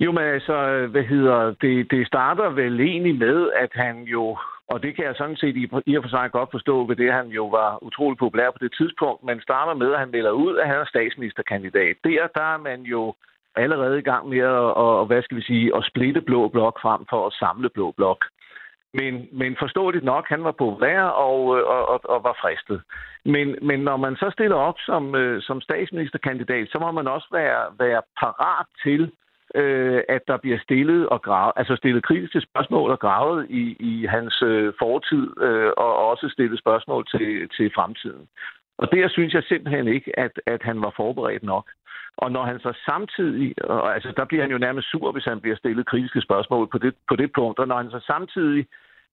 [0.00, 4.38] Jo, men altså, hvad hedder det, det starter vel egentlig med, at han jo
[4.72, 5.56] og det kan jeg sådan set
[5.86, 8.72] i og for sig godt forstå, ved det han jo var utrolig populær på det
[8.78, 9.24] tidspunkt.
[9.24, 11.96] Man starter med, at han melder ud, at han er statsministerkandidat.
[12.04, 13.14] Der, der er man jo
[13.56, 17.00] allerede i gang med at, og, hvad skal vi sige, at splitte blå blok frem
[17.10, 18.24] for at samle blå blok.
[18.94, 21.40] Men, men forståeligt nok, han var populær og,
[21.74, 22.82] og, og, og var fristet.
[23.24, 27.28] Men, men når man så stiller op som, øh, som statsministerkandidat, så må man også
[27.32, 29.12] være, være parat til
[29.54, 34.06] øh, at der bliver stillet og gravet, altså stillet kritiske spørgsmål og gravet i, i
[34.06, 38.28] hans øh, fortid, øh, og også stillet spørgsmål til, til fremtiden.
[38.78, 41.70] Og der synes jeg simpelthen ikke, at, at han var forberedt nok.
[42.16, 45.40] Og når han så samtidig, og altså der bliver han jo nærmest sur, hvis han
[45.40, 48.66] bliver stillet kritiske spørgsmål på det, på det punkt, og når han så samtidig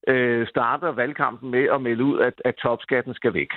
[0.08, 3.50] øh, starter valgkampen med at melde ud, at, at topskatten skal væk.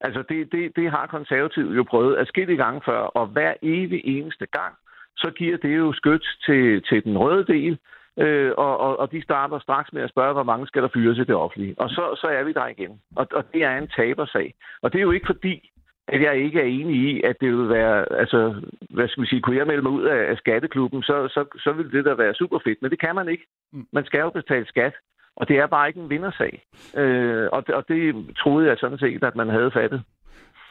[0.00, 3.54] Altså det, det, det har konservativet jo prøvet at skille i gang før, og hver
[3.62, 4.74] evig eneste gang,
[5.16, 7.78] så giver det jo skyt til, til den røde del,
[8.18, 11.18] øh, og, og, og de starter straks med at spørge, hvor mange skal der fyres
[11.18, 11.74] i det offentlige.
[11.78, 13.00] Og så, så er vi der igen.
[13.16, 14.54] Og, og det er en tabersag.
[14.82, 15.70] Og det er jo ikke fordi,
[16.08, 18.54] at jeg ikke er enig i, at det vil være, altså,
[18.90, 21.72] hvad skal vi sige, kunne jeg melde mig ud af, af skatteklubben, så, så, så
[21.72, 22.82] ville det da være super fedt.
[22.82, 23.46] Men det kan man ikke.
[23.72, 23.86] Mm.
[23.92, 24.94] Man skal jo betale skat.
[25.36, 26.62] Og det er bare ikke en vindersag.
[26.96, 30.02] Øh, og, det, og det troede jeg sådan set, at man havde fattet.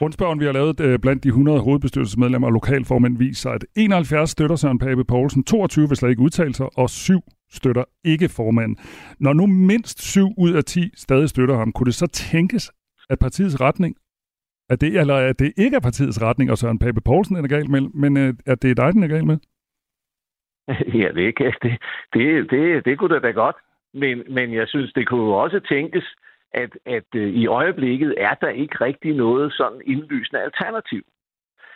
[0.01, 4.55] Rundspørgen, vi har lavet øh, blandt de 100 hovedbestyrelsesmedlemmer og lokalformænd, viser, at 71 støtter
[4.55, 7.19] Søren Pape Poulsen, 22 vil slet ikke udtale sig, og 7
[7.51, 8.77] støtter ikke formanden.
[9.19, 12.71] Når nu mindst 7 ud af 10 stadig støtter ham, kunne det så tænkes,
[13.09, 13.95] at partiets retning
[14.69, 17.69] at det, eller at det ikke er partiets retning, og Søren Pape Poulsen er galt
[17.69, 19.37] med, men øh, at det er dig, den er galt med?
[21.01, 21.71] Ja, det, kan, det,
[22.13, 23.55] det, det, det kunne da da godt.
[23.93, 26.15] Men, men jeg synes, det kunne også tænkes,
[26.53, 31.03] at, at øh, i øjeblikket er der ikke rigtig noget sådan indlysende alternativ.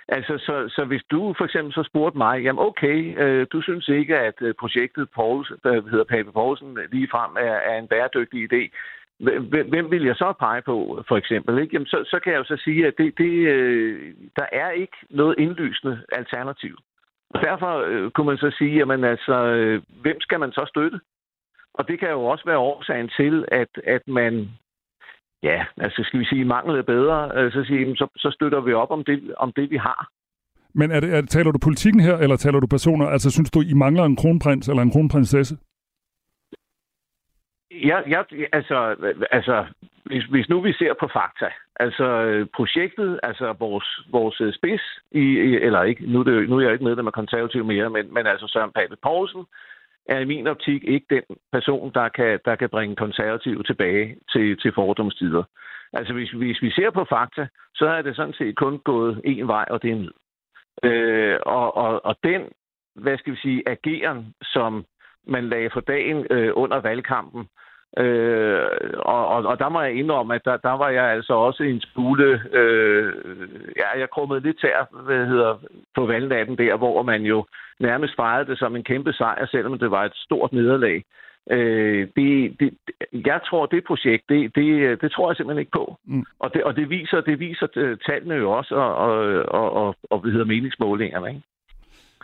[0.08, 3.88] Altså, så, så hvis du for eksempel så spurgte mig, jamen okay, øh, du synes
[3.88, 8.70] ikke, at øh, projektet Pauls, der hedder Pape Poulsen, ligefrem er, er en bæredygtig idé,
[9.70, 11.60] hvem vil jeg så pege på, for eksempel?
[11.60, 11.74] Ikke?
[11.74, 14.98] Jamen, så, så kan jeg jo så sige, at det, det, øh, der er ikke
[15.10, 16.78] noget indlysende alternativ.
[17.34, 21.00] Derfor øh, kunne man så sige, jamen altså, øh, hvem skal man så støtte?
[21.74, 24.50] Og det kan jo også være årsagen til, at, at man,
[25.44, 28.92] ja, altså skal vi sige, mangler bedre, øh, så, sige, så, så støtter vi op
[28.92, 30.10] om det, om det, vi har.
[30.74, 33.06] Men er det, er taler du politikken her, eller taler du personer?
[33.08, 35.58] Altså, synes du, I mangler en kronprins eller en kronprinsesse?
[37.72, 38.22] Ja, ja
[38.54, 38.96] altså,
[39.32, 39.66] altså
[40.04, 42.08] hvis, hvis nu vi ser på fakta, altså
[42.56, 45.26] projektet, altså vores, vores spids, i,
[45.68, 48.28] eller ikke, nu er, det, nu er jeg ikke medlem af konservativ mere, men, men
[48.28, 49.46] altså Søren Pape Poulsen,
[50.10, 54.58] er i min optik ikke den person, der kan, der kan bringe konservative tilbage til,
[54.58, 55.44] til fordomstider.
[55.94, 59.48] Altså hvis, hvis vi ser på fakta, så er det sådan set kun gået en
[59.48, 60.12] vej, og det er ned.
[60.84, 62.42] Øh, og, og, og den,
[62.96, 64.86] hvad skal vi sige, ageren, som
[65.28, 67.48] man lagde for dagen øh, under valgkampen,
[67.98, 68.68] Øh,
[69.00, 71.82] og, og, og der må jeg indrømme, at der, der var jeg altså også en
[71.82, 72.42] smule...
[72.54, 73.14] Øh,
[73.78, 75.56] ja, jeg krummede lidt tær hvad hedder,
[75.96, 77.46] på valgnatten der, hvor man jo
[77.80, 81.04] nærmest fejrede det som en kæmpe sejr, selvom det var et stort nederlag.
[81.52, 82.74] Øh, det, det,
[83.26, 85.98] jeg tror, det projekt, det, det, det tror jeg simpelthen ikke på.
[86.06, 86.26] Mm.
[86.40, 89.96] Og, det, og det viser, det viser øh, tallene jo også, og, og, og, og,
[90.10, 91.30] og hvad hedder meningsmålingerne.
[91.30, 91.42] Ikke?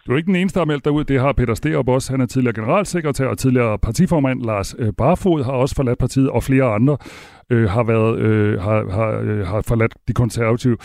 [0.08, 1.04] Du er ikke den eneste, der har meldt dig ud.
[1.04, 2.14] Det har Peter Sterup også.
[2.14, 4.42] Han er tidligere generalsekretær og tidligere partiformand.
[4.46, 6.98] Lars øh, Barfod har også forladt partiet, og flere andre
[7.52, 10.78] øh, har, været, øh, har, har, øh, har forladt de konservative.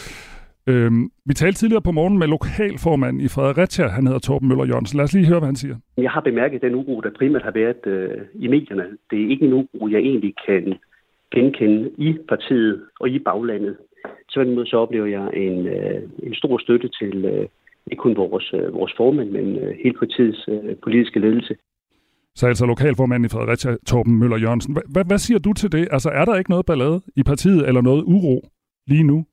[0.66, 0.90] Øh,
[1.28, 3.86] vi talte tidligere på morgen med lokalformanden i Fredericia.
[3.86, 4.96] Han hedder Torben Møller Jørgensen.
[4.96, 5.76] Lad os lige høre, hvad han siger.
[5.96, 8.86] Jeg har bemærket den uro, der primært har været øh, i medierne.
[9.10, 10.74] Det er ikke en uro, jeg egentlig kan
[11.34, 13.76] genkende i partiet og i baglandet.
[14.34, 17.46] Tværtimod så oplever jeg en, øh, en stor støtte til øh,
[17.92, 21.56] ikke kun vores, øh, vores formand, men øh, hele partiets øh, politiske ledelse.
[22.34, 24.76] Så altså lokalformand i Fredericia, Torben Møller Jørgensen.
[24.92, 25.88] Hvad, hvad siger du til det?
[25.90, 28.48] Altså er der ikke noget ballade i partiet eller noget uro
[28.86, 29.24] lige nu?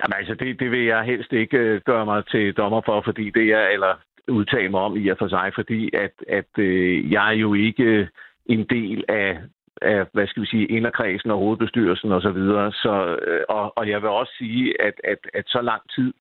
[0.00, 3.46] Jamen altså, det, det vil jeg helst ikke gøre mig til dommer for, fordi det
[3.52, 3.94] er, eller
[4.28, 8.08] udtale mig om i og for sig, fordi at, at øh, jeg er jo ikke
[8.46, 9.38] en del af
[9.82, 12.22] af, hvad skal vi sige, inderkredsen og hovedbestyrelsen osv.
[12.22, 12.72] Så, videre.
[12.72, 16.12] så, øh, og, og jeg vil også sige, at, at, at så lang tid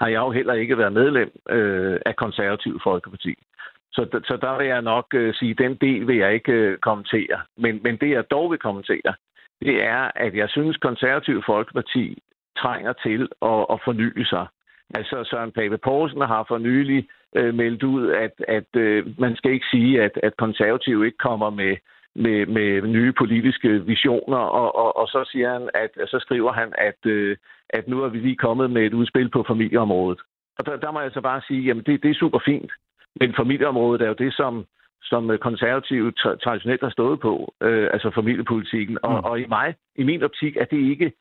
[0.00, 3.34] har jeg jo heller ikke været medlem øh, af konservativ Folkeparti.
[3.92, 6.78] Så, så der vil jeg nok øh, sige, at den del vil jeg ikke øh,
[6.78, 7.40] kommentere.
[7.56, 9.14] Men, men det, jeg dog vil kommentere,
[9.60, 12.22] det er, at jeg synes, konservativ Folkeparti
[12.58, 14.46] trænger til at, at forny sig.
[14.94, 19.52] Altså Søren Pape Poulsen har for nylig øh, meldt ud, at, at øh, man skal
[19.52, 21.76] ikke sige, at, at konservativ ikke kommer med
[22.14, 26.72] med, med nye politiske visioner, og, og, og så siger han, at så skriver han,
[26.78, 27.36] at, øh,
[27.70, 30.20] at nu er vi lige kommet med et udspil på familieområdet.
[30.58, 32.72] Og der, der må jeg så bare sige, jamen det, det er super fint,
[33.20, 34.66] men familieområdet er jo det, som,
[35.02, 36.12] som konservative
[36.44, 38.98] traditionelt har stået på, øh, altså familiepolitikken.
[39.02, 39.24] Og, mm.
[39.24, 41.12] og i mig, i min optik, er det ikke,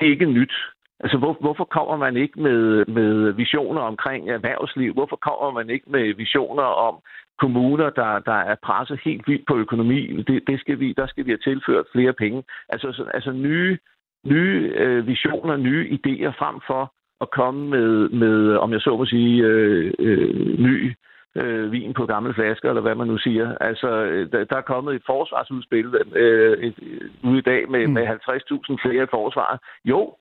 [0.00, 0.52] det er ikke nyt.
[1.00, 4.92] Altså, hvor, hvorfor kommer man ikke med, med visioner omkring erhvervsliv?
[4.92, 6.94] Hvorfor kommer man ikke med visioner om
[7.38, 10.22] kommuner, der, der er presset helt vildt på økonomi?
[10.22, 12.42] Det, det skal vi, der skal vi have tilført flere penge.
[12.68, 13.78] Altså, altså nye,
[14.24, 19.04] nye øh, visioner, nye idéer frem for at komme med, med om jeg så må
[19.06, 20.94] sige, øh, øh, ny
[21.36, 23.56] øh, vin på gamle flasker, eller hvad man nu siger.
[23.60, 23.88] Altså,
[24.32, 26.74] der, der er kommet et forsvarsudspil øh, et,
[27.22, 27.92] ude i dag med, mm.
[27.92, 29.60] med 50.000 flere i forsvaret.
[29.84, 30.14] Jo,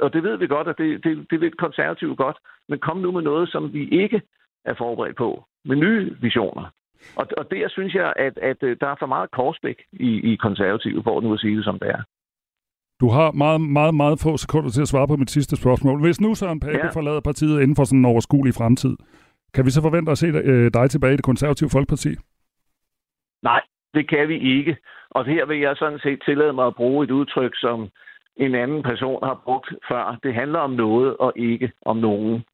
[0.00, 2.36] Og det ved vi godt, og det, det, det ved konservative godt.
[2.68, 4.22] Men kom nu med noget, som vi ikke
[4.64, 5.44] er forberedt på.
[5.64, 6.64] Med nye visioner.
[7.16, 10.36] Og, og der synes jeg, at, at øh, der er for meget korsbæk i, i
[10.36, 12.02] konservative, for nu at sige det, som det er.
[13.00, 16.00] Du har meget, meget, meget få sekunder til at svare på mit sidste spørgsmål.
[16.00, 16.90] Hvis nu Søren Pape ja.
[16.90, 18.96] forlader partiet inden for sådan en overskuelig fremtid,
[19.54, 22.08] kan vi så forvente at se øh, dig tilbage i det konservative Folkeparti?
[23.42, 23.60] Nej,
[23.94, 24.76] det kan vi ikke.
[25.10, 27.88] Og her vil jeg sådan set tillade mig at bruge et udtryk, som
[28.36, 30.18] en anden person har brugt før.
[30.22, 32.44] Det handler om noget og ikke om nogen.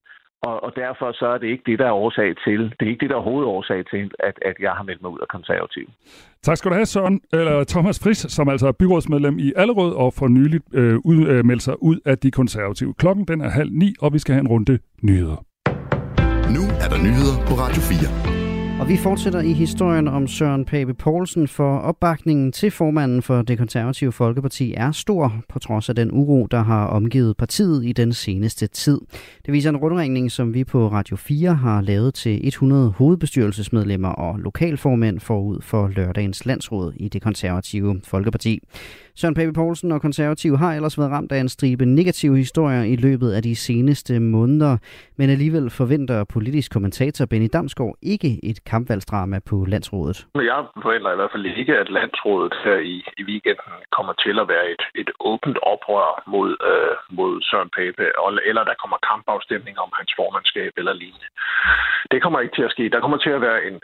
[0.42, 2.60] Og, og derfor så er det ikke det, der er årsag til.
[2.80, 5.18] Det er ikke det, der er hovedårsag til, at, at jeg har meldt mig ud
[5.18, 5.86] af konservativ.
[6.42, 7.20] Tak skal du have, Søren.
[7.32, 11.44] Eller Thomas Friis, som altså er byrådsmedlem i Allerød og for nyligt øh, ud, øh,
[11.44, 12.94] meldt sig ud af de konservative.
[12.94, 15.44] Klokken den er halv ni, og vi skal have en runde nyheder.
[16.56, 18.37] Nu er der nyheder på Radio 4.
[18.80, 23.58] Og vi fortsætter i historien om Søren Pape Poulsen, for opbakningen til formanden for det
[23.58, 28.12] konservative Folkeparti er stor, på trods af den uro, der har omgivet partiet i den
[28.12, 29.00] seneste tid.
[29.46, 34.38] Det viser en rundringning, som vi på Radio 4 har lavet til 100 hovedbestyrelsesmedlemmer og
[34.38, 38.60] lokalformænd forud for lørdagens landsråd i det konservative Folkeparti.
[39.20, 42.96] Søren Pape Poulsen og konservative har ellers været ramt af en stribe negative historier i
[42.96, 44.74] løbet af de seneste måneder,
[45.18, 50.18] men alligevel forventer politisk kommentator Benny Damsgaard ikke et kampvalgsdrama på landsrådet.
[50.34, 54.48] Jeg forventer i hvert fald ikke, at landsrådet her i, i weekenden kommer til at
[54.52, 58.04] være et, et åbent oprør mod, øh, mod Søren Pape,
[58.48, 61.28] eller der kommer kampafstemning om hans formandskab eller lignende.
[62.12, 62.84] Det kommer ikke til at ske.
[62.94, 63.76] Der kommer til at være en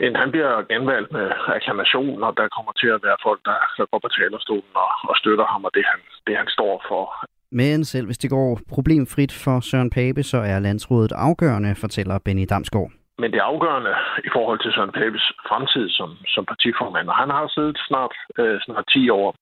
[0.00, 1.26] en, han bliver genvalgt med
[1.58, 5.16] aklamation, og der kommer til at være folk, der, der går på talerstolen og, og
[5.16, 7.04] støtter ham og det han, det, han står for.
[7.50, 12.46] Men selv hvis det går problemfrit for Søren Pape, så er landsrådet afgørende, fortæller Benny
[12.50, 12.90] Damsgaard.
[13.18, 13.94] Men det er afgørende
[14.28, 17.08] i forhold til Søren Papes fremtid som, som partiformand.
[17.08, 19.34] Og han har siddet snart, øh, snart 10 år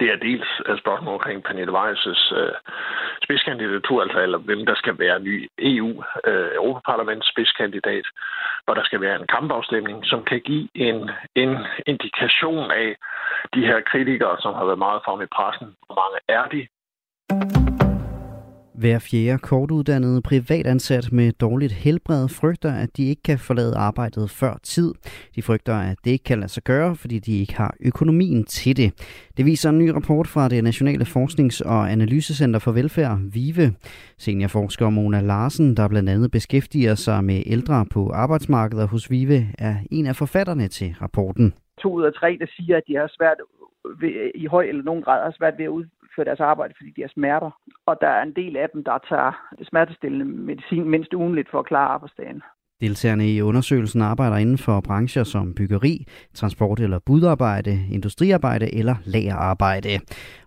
[0.00, 2.52] det er dels et spørgsmål omkring Pernille Weiss' øh,
[3.24, 8.06] spidskandidatur, altså eller hvem der skal være ny EU, øh, Europaparlaments spidskandidat,
[8.64, 12.96] hvor der skal være en kampafstemning, som kan give en, en indikation af
[13.54, 15.68] de her kritikere, som har været meget fremme i pressen.
[15.86, 16.66] Hvor mange er de?
[18.78, 24.58] Hver fjerde kortuddannede privatansat med dårligt helbred frygter, at de ikke kan forlade arbejdet før
[24.62, 24.94] tid.
[25.34, 28.76] De frygter, at det ikke kan lade sig gøre, fordi de ikke har økonomien til
[28.76, 28.92] det.
[29.36, 33.74] Det viser en ny rapport fra det Nationale Forsknings- og Analysecenter for Velfærd, VIVE.
[34.18, 39.74] Seniorforsker Mona Larsen, der blandt andet beskæftiger sig med ældre på arbejdsmarkedet hos VIVE, er
[39.90, 41.54] en af forfatterne til rapporten.
[41.82, 43.36] To ud af tre, der siger, at de har svært
[44.00, 45.70] ved, i høj eller nogen grad har svært ved at
[46.16, 47.50] udføre deres arbejde, fordi de har smerter.
[47.86, 51.66] Og der er en del af dem, der tager smertestillende medicin mindst ugenligt for at
[51.66, 52.42] klare arbejdsdagen.
[52.80, 59.88] Deltagerne i undersøgelsen arbejder inden for brancher som byggeri, transport eller budarbejde, industriarbejde eller lagerarbejde.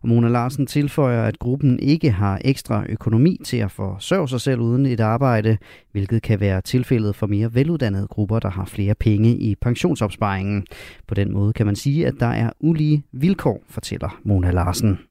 [0.02, 4.62] Og Mona Larsen tilføjer, at gruppen ikke har ekstra økonomi til at forsørge sig selv
[4.62, 5.58] uden et arbejde,
[5.92, 10.66] hvilket kan være tilfældet for mere veluddannede grupper, der har flere penge i pensionsopsparingen.
[11.08, 15.09] På den måde kan man sige, at der er ulige vilkår, fortæller Mona Larsen.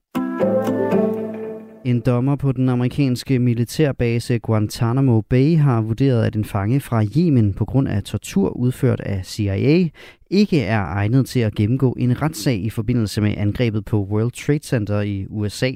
[1.85, 7.55] En dommer på den amerikanske militærbase Guantanamo Bay har vurderet, at en fange fra Yemen
[7.55, 9.89] på grund af tortur udført af CIA
[10.31, 14.63] ikke er egnet til at gennemgå en retssag i forbindelse med angrebet på World Trade
[14.63, 15.73] Center i USA.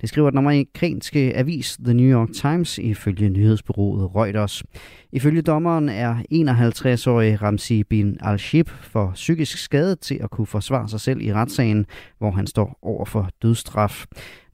[0.00, 4.62] Det skriver den amerikanske avis The New York Times ifølge nyhedsbyrået Reuters.
[5.12, 11.00] Ifølge dommeren er 51-årige Ramzi bin al-Shib for psykisk skadet til at kunne forsvare sig
[11.00, 11.86] selv i retssagen,
[12.18, 14.04] hvor han står over for dødsstraf.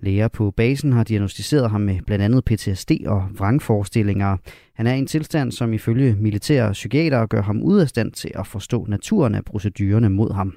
[0.00, 4.36] Læger på basen har diagnostiseret ham med blandt andet PTSD og vrangforestillinger.
[4.80, 8.30] Han er i en tilstand, som ifølge militære psykiater gør ham ud af stand til
[8.34, 10.54] at forstå naturen af procedurerne mod ham.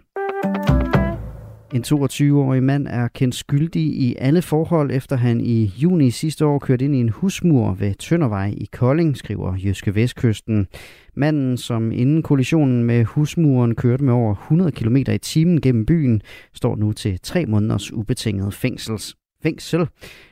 [1.74, 6.60] En 22-årig mand er kendt skyldig i alle forhold, efter han i juni sidste år
[6.60, 10.68] kørte ind i en husmur ved Tøndervej i Kolding, skriver Jyske Vestkysten.
[11.16, 16.22] Manden, som inden kollisionen med husmuren kørte med over 100 km i timen gennem byen,
[16.54, 19.88] står nu til tre måneders ubetinget fængsels fængsel.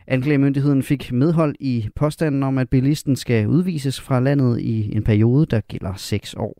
[0.08, 5.46] Anklagemyndigheden fik medhold i påstanden om, at bilisten skal udvises fra landet i en periode,
[5.46, 6.58] der gælder 6 år.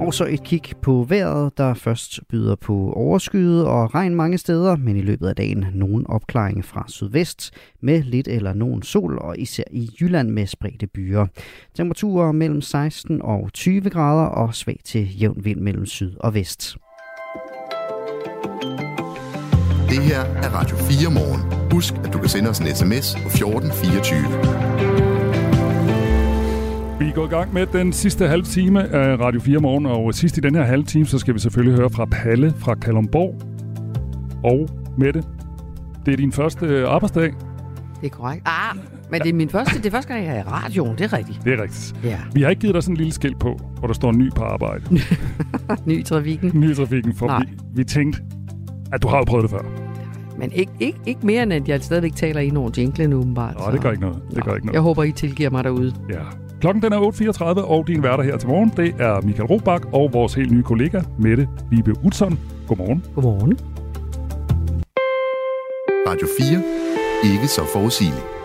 [0.00, 4.76] Og så et kig på vejret, der først byder på overskyet og regn mange steder,
[4.76, 7.50] men i løbet af dagen nogen opklaring fra sydvest
[7.82, 11.26] med lidt eller nogen sol, og især i Jylland med spredte byer.
[11.74, 16.76] Temperaturer mellem 16 og 20 grader og svag til jævn vind mellem syd og vest.
[19.90, 21.70] Det her er Radio 4 morgen.
[21.72, 24.20] Husk, at du kan sende os en sms på 1424.
[27.00, 30.14] Vi er gået i gang med den sidste halve time af Radio 4 morgen, og
[30.14, 33.34] sidst i den her halve time, så skal vi selvfølgelig høre fra Palle fra Kalumborg
[34.44, 35.22] og Mette
[36.06, 37.34] Det er din første øh, arbejdsdag.
[38.00, 38.42] Det er korrekt.
[38.46, 38.76] Ah,
[39.10, 41.12] men det er min første, det er første gang, jeg er i radioen, det er
[41.12, 41.40] rigtigt.
[41.44, 41.94] Det er rigtigt.
[42.04, 42.18] Ja.
[42.32, 44.42] Vi har ikke givet dig sådan en lille skilt på, hvor der står ny på
[44.42, 44.84] arbejde.
[45.86, 46.50] Ny i trafikken.
[46.54, 47.38] ny i trafikken, for Nej.
[47.40, 48.22] vi, vi tænkte,
[48.92, 49.79] at du har jo prøvet det før.
[50.40, 53.54] Men ikke, ikke, ikke mere end, at jeg stadigvæk taler ind over jinglen, åbenbart.
[53.66, 54.22] Nå, det gør ikke noget.
[54.34, 54.74] Det gør ikke noget.
[54.74, 55.94] Jeg håber, I tilgiver mig derude.
[56.10, 56.20] Ja.
[56.60, 60.10] Klokken den er 8.34, og din værter her til morgen, det er Michael Robach og
[60.12, 62.38] vores helt nye kollega, Mette Vibe Utzon.
[62.68, 63.04] Godmorgen.
[63.14, 63.58] Godmorgen.
[66.08, 66.26] Radio
[67.24, 67.32] 4.
[67.32, 68.39] Ikke så forudsigeligt.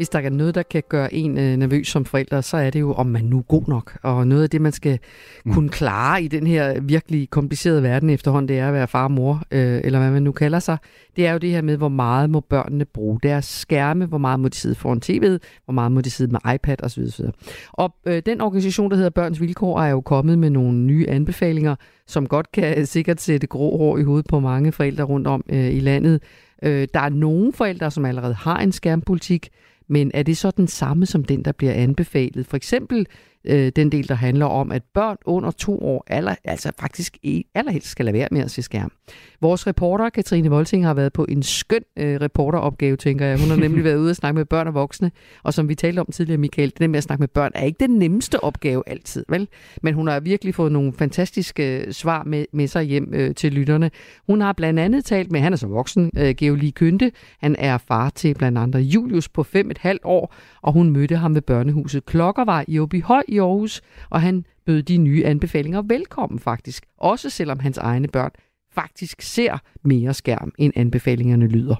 [0.00, 2.80] Hvis der er noget, der kan gøre en øh, nervøs som forælder, så er det
[2.80, 3.98] jo, om man nu er god nok.
[4.02, 4.98] Og noget af det, man skal
[5.44, 5.52] mm.
[5.52, 9.10] kunne klare i den her virkelig komplicerede verden efterhånden, det er at være far og
[9.10, 10.78] mor, øh, eller hvad man nu kalder sig.
[11.16, 14.40] Det er jo det her med, hvor meget må børnene bruge deres skærme, hvor meget
[14.40, 17.02] må de sidde foran tv'et, hvor meget må de sidde med iPad osv.
[17.02, 17.24] osv.
[17.72, 21.76] Og øh, den organisation, der hedder Børns Vilkår, er jo kommet med nogle nye anbefalinger,
[22.06, 25.74] som godt kan sikkert sætte grå hår i hovedet på mange forældre rundt om øh,
[25.74, 26.22] i landet.
[26.62, 29.48] Øh, der er nogle forældre, som allerede har en skærmpolitik,
[29.90, 32.46] men er det så den samme som den, der bliver anbefalet?
[32.46, 33.06] For eksempel
[33.44, 37.16] øh, den del, der handler om, at børn under to år aller, altså faktisk
[37.54, 38.92] allerhelst skal lade være med at se skærm.
[39.40, 43.40] Vores reporter, Katrine Volting, har været på en skøn øh, reporteropgave, tænker jeg.
[43.40, 45.10] Hun har nemlig været ude og snakke med børn og voksne,
[45.42, 47.64] og som vi talte om tidligere, Michael, det der med at snakke med børn er
[47.64, 49.48] ikke den nemmeste opgave altid, vel?
[49.82, 53.52] Men hun har virkelig fået nogle fantastiske øh, svar med, med sig hjem øh, til
[53.52, 53.90] lytterne.
[54.26, 57.12] Hun har blandt andet talt med, han er så voksen, øh, Georgi Kønte.
[57.40, 61.16] Han er far til blandt andre Julius på fem et halvt år, og hun mødte
[61.16, 65.82] ham ved børnehuset Klokkervej i Åby Høj i Aarhus, og han bød de nye anbefalinger
[65.82, 68.30] velkommen faktisk, også selvom hans egne børn
[68.74, 71.76] faktisk ser mere skærm, end anbefalingerne lyder.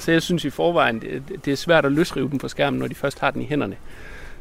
[0.00, 1.02] Så jeg synes i forvejen,
[1.44, 3.76] det, er svært at løsrive dem fra skærmen, når de først har den i hænderne.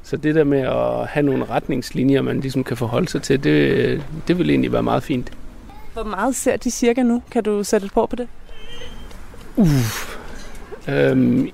[0.03, 4.03] Så det der med at have nogle retningslinjer, man ligesom kan forholde sig til, det,
[4.27, 5.31] det vil egentlig være meget fint.
[5.93, 7.23] Hvor meget ser de cirka nu?
[7.31, 8.27] Kan du sætte et på på det?
[9.55, 10.17] Uff.
[10.89, 11.49] Øhm,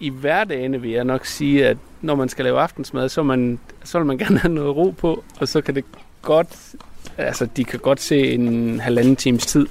[0.00, 3.58] I hverdagene vil jeg nok sige, at når man skal lave aftensmad, så, er man,
[3.86, 5.84] så vil man gerne have noget ro på, og så kan det
[6.22, 6.74] godt,
[7.18, 9.66] altså de kan godt se en halvanden times tid,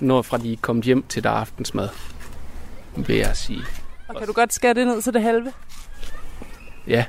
[0.00, 1.88] når fra de er kommet hjem til der er aftensmad,
[2.96, 3.62] vil jeg sige.
[4.08, 5.52] Og kan du godt skære det ned til det halve?
[6.86, 7.04] Ja,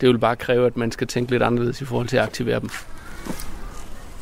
[0.00, 2.60] det vil bare kræve, at man skal tænke lidt anderledes i forhold til at aktivere
[2.60, 2.70] dem.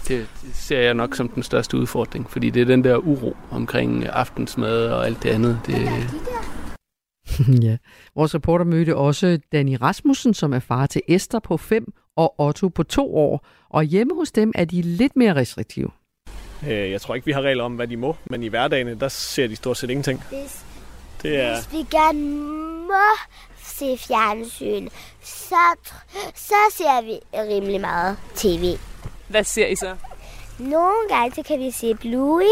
[0.08, 3.36] Det, det ser jeg nok som den største udfordring, fordi det er den der uro
[3.50, 5.60] omkring aftensmad og alt det andet.
[5.66, 5.88] Det,
[7.68, 7.76] ja.
[8.14, 12.68] Vores reporter mødte også Danny Rasmussen, som er far til Esther på 5 og Otto
[12.68, 13.46] på 2 år.
[13.68, 15.90] Og hjemme hos dem er de lidt mere restriktive.
[16.68, 19.08] Øh, Jeg tror ikke, vi har regler om, hvad de må, men i hverdagen, der
[19.08, 20.22] ser de stort set ingenting.
[20.28, 20.64] Hvis,
[21.22, 22.20] Det er, hvis vi gerne
[22.86, 23.06] må
[23.64, 24.88] se fjernsyn,
[25.22, 25.54] så,
[26.34, 28.64] så ser vi rimelig meget tv.
[29.28, 29.96] Hvad ser I så?
[30.58, 32.44] Nogle gange så kan vi se Bluey.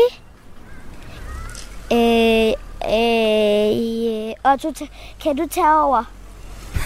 [1.93, 2.53] Øh,
[2.85, 4.87] øh, og du,
[5.23, 6.05] kan du tage over?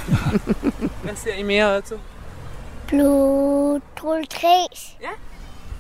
[1.05, 1.99] Hvad ser I mere, Otto?
[2.89, 4.49] Blodtrul 3.
[5.03, 5.09] Ja.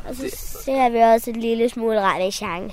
[0.08, 2.70] Og så ser vi også en lille smule Ranishan.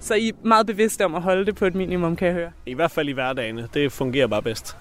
[0.00, 2.50] Så I er meget bevidste om at holde det på et minimum, kan jeg høre.
[2.66, 3.60] I hvert fald i hverdagen.
[3.74, 4.76] Det fungerer bare bedst.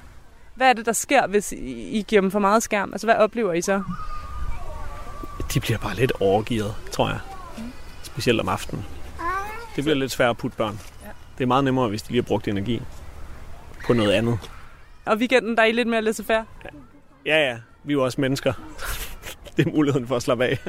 [0.55, 2.89] Hvad er det, der sker, hvis I I giver dem for meget skærm?
[2.93, 3.83] Altså, hvad oplever I så?
[5.53, 7.19] De bliver bare lidt overgivet, tror jeg.
[8.03, 8.85] Specielt om aftenen.
[9.75, 10.79] Det bliver lidt svært at putte børn.
[11.37, 12.81] Det er meget nemmere, hvis de lige har brugt energi
[13.85, 14.39] på noget andet.
[15.05, 16.45] Og weekenden, der er I lidt mere laissez-faire?
[17.25, 17.57] Ja, ja.
[17.83, 18.53] Vi er jo også mennesker.
[19.57, 20.59] det er muligheden for at slappe af.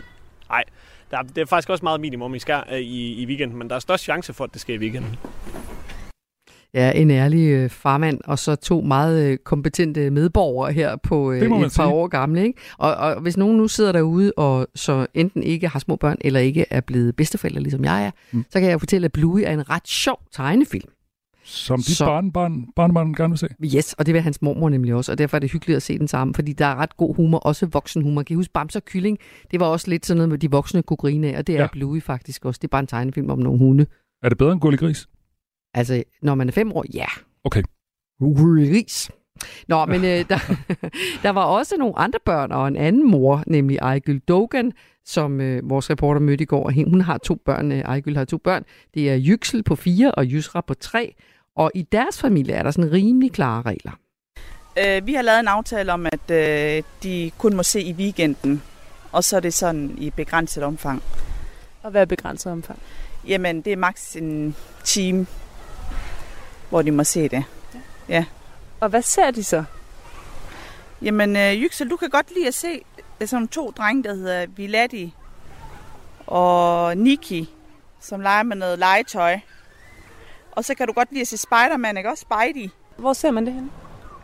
[0.49, 0.65] Nej,
[1.11, 3.71] der er, det er faktisk også meget minimum i, skær, øh, i, i weekenden, men
[3.71, 5.17] der er størst chance for, at det sker i weekenden.
[6.77, 11.39] Ja, en ærlig øh, farmand, og så to meget øh, kompetente medborgere her på øh,
[11.43, 11.87] et par sige.
[11.87, 12.43] år gamle.
[12.47, 12.61] Ikke?
[12.79, 16.41] Og, og hvis nogen nu sidder derude, og så enten ikke har små børn, eller
[16.41, 18.45] ikke er blevet bedsteforældre, ligesom jeg er, mm.
[18.51, 20.89] så kan jeg fortælle, at Bluey er en ret sjov tegnefilm.
[21.45, 23.49] Som dit Så- barnbarn, barnbarn gerne vil se.
[23.77, 25.99] Yes, og det vil hans mormor nemlig også, og derfor er det hyggeligt at se
[25.99, 28.23] den sammen, fordi der er ret god humor, også voksen humor.
[28.23, 29.19] Kan I huske Bamse og Kylling?
[29.51, 31.57] Det var også lidt sådan noget, med de voksne kunne grine af, og det er
[31.57, 31.63] Ja.
[31.63, 31.69] ja.
[31.73, 32.59] Bluey faktisk også.
[32.63, 33.87] Det er bare en tegnefilm om nogle hunde.
[34.23, 35.09] Er det bedre end Gulli Gris?
[35.77, 37.07] Altså, når man er fem år, ja.
[37.45, 37.63] Okay.
[38.21, 39.11] Ris.
[39.69, 40.39] Nå, men øh, der,
[41.23, 44.73] der var også nogle andre børn og en anden mor, nemlig Ejgyld Dogan,
[45.05, 46.65] som øh, vores reporter mødte i går.
[46.65, 48.65] og Hun har to børn, øh, Ejgyld har to børn.
[48.95, 51.15] Det er Jyksel på fire og Jysra på tre.
[51.57, 53.93] Og i deres familie er der sådan rimelig klare regler.
[54.79, 58.63] Øh, vi har lavet en aftale om, at øh, de kun må se i weekenden,
[59.13, 61.03] og så er det sådan i begrænset omfang.
[61.83, 62.79] Og hvad er begrænset omfang?
[63.29, 65.27] Jamen, det er maks en time,
[66.71, 67.45] hvor de må se det.
[68.09, 68.25] Ja.
[68.81, 69.65] Og hvad ser de så?
[71.03, 72.83] Jamen, øh, Yüksel, du kan godt lide at se
[73.21, 75.15] øh, sådan to drenge, der hedder Viladi
[76.27, 77.51] og Niki,
[78.01, 79.39] som leger med noget legetøj.
[80.53, 82.27] Og så kan du godt lide at se Spider-Man, ikke også?
[82.31, 82.71] Spidey.
[82.97, 83.71] Hvor ser man det henne?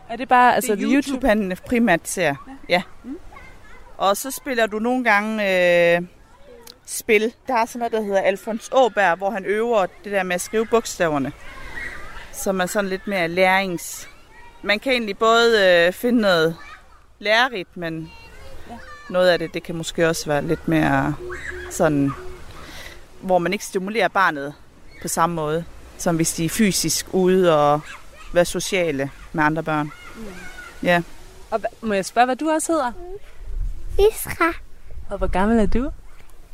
[0.08, 2.22] Er det bare altså, det er YouTube, YouTube, han primært ser.
[2.22, 2.34] Ja.
[2.68, 2.82] ja.
[3.04, 3.18] Mm.
[3.96, 5.34] Og så spiller du nogle gange
[5.96, 6.02] øh,
[6.86, 7.34] spil.
[7.48, 10.40] Der er sådan noget, der hedder Alfons Åberg, hvor han øver det der med at
[10.40, 11.32] skrive bogstaverne.
[12.32, 14.08] Som er sådan lidt mere lærings...
[14.64, 16.56] Man kan egentlig både øh, finde noget
[17.18, 18.10] lærerigt, men
[18.70, 18.74] ja.
[19.10, 21.14] noget af det, det kan måske også være lidt mere
[21.70, 22.10] sådan,
[23.20, 24.54] hvor man ikke stimulerer barnet
[25.02, 25.64] på samme måde,
[25.98, 27.80] som hvis de er fysisk ude og
[28.34, 29.92] være sociale med andre børn.
[30.16, 30.24] Mm.
[30.82, 31.02] Ja.
[31.50, 32.92] Og må jeg spørge, hvad du også hedder?
[34.10, 34.52] Isra.
[35.10, 35.90] Og hvor gammel er du?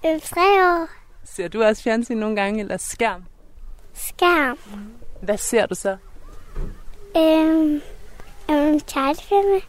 [0.07, 0.87] Øh, tre år.
[1.25, 3.23] Ser du også fjernsyn nogle gange, eller skærm?
[3.95, 4.59] Skærm.
[5.23, 5.97] Hvad ser du så?
[7.17, 7.83] Øhm,
[8.51, 9.61] øhm tegnefilm.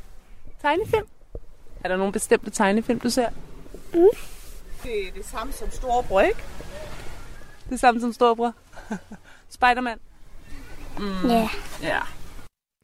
[0.62, 1.08] Tegnefilm?
[1.84, 3.30] Er der nogle bestemte tegnefilm, du ser?
[3.93, 4.08] Mm.
[4.84, 6.43] Det er det samme som storebror, ikke?
[7.70, 8.54] Det samme som storebror?
[9.50, 10.00] Spiderman?
[11.00, 11.30] Mm.
[11.30, 11.50] Ja.
[11.82, 12.00] Ja.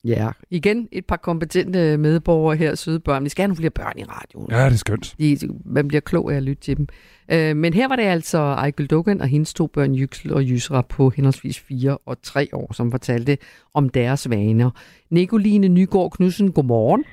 [0.06, 3.24] Ja, igen et par kompetente medborgere her, søde børn.
[3.24, 4.52] Vi skal have nogle flere børn i radioen.
[4.52, 5.16] Ja, det er skønt.
[5.20, 6.88] De, man bliver klog af at lytte til dem.
[7.32, 10.82] Øh, men her var det altså Ejgil Dogan og hendes to børn, Yüksel og Yusra,
[10.82, 13.38] på henholdsvis 4 og 3 år, som fortalte
[13.74, 14.72] om deres vaner.
[15.10, 17.06] Nicoline Nygaard Knudsen, godmorgen.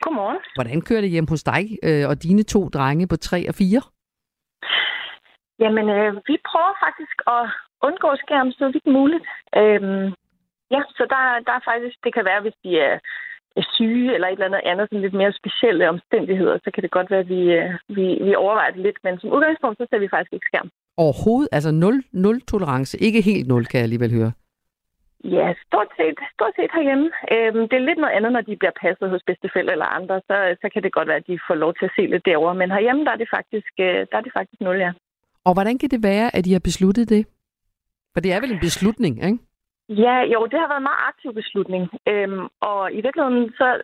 [0.00, 0.38] Godmorgen.
[0.56, 3.80] Hvordan kører det hjem hos dig øh, og dine to drenge på 3 og 4?
[5.62, 7.44] Jamen, øh, vi prøver faktisk at
[7.86, 9.26] undgå skærm så vidt muligt.
[9.56, 10.12] Øhm,
[10.74, 12.98] ja, så der, der er faktisk, det kan være, hvis de er,
[13.76, 17.10] syge eller et eller andet andet, sådan lidt mere specielle omstændigheder, så kan det godt
[17.10, 18.98] være, at vi, øh, vi, vi overvejer det lidt.
[19.04, 20.70] Men som udgangspunkt, så ser vi faktisk ikke skærm.
[20.96, 21.48] Overhovedet?
[21.52, 22.98] Altså nul, nul tolerance?
[23.06, 24.32] Ikke helt nul, kan jeg alligevel høre.
[25.24, 27.08] Ja, stort set, stort set herhjemme.
[27.32, 30.20] Øhm, det er lidt noget andet, når de bliver passet hos bedsteforældre eller andre.
[30.28, 32.54] Så, så kan det godt være, at de får lov til at se lidt derovre.
[32.54, 34.92] Men herhjemme, der er det faktisk, øh, der er det faktisk nul, ja.
[35.44, 37.22] Og hvordan kan det være, at I har besluttet det?
[38.12, 39.38] For det er vel en beslutning, ikke?
[39.88, 41.90] Ja, jo, det har været en meget aktiv beslutning.
[42.08, 43.82] Øhm, og i virkeligheden, så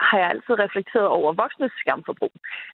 [0.00, 2.32] har jeg altid reflekteret over voksnes skærmforbrug.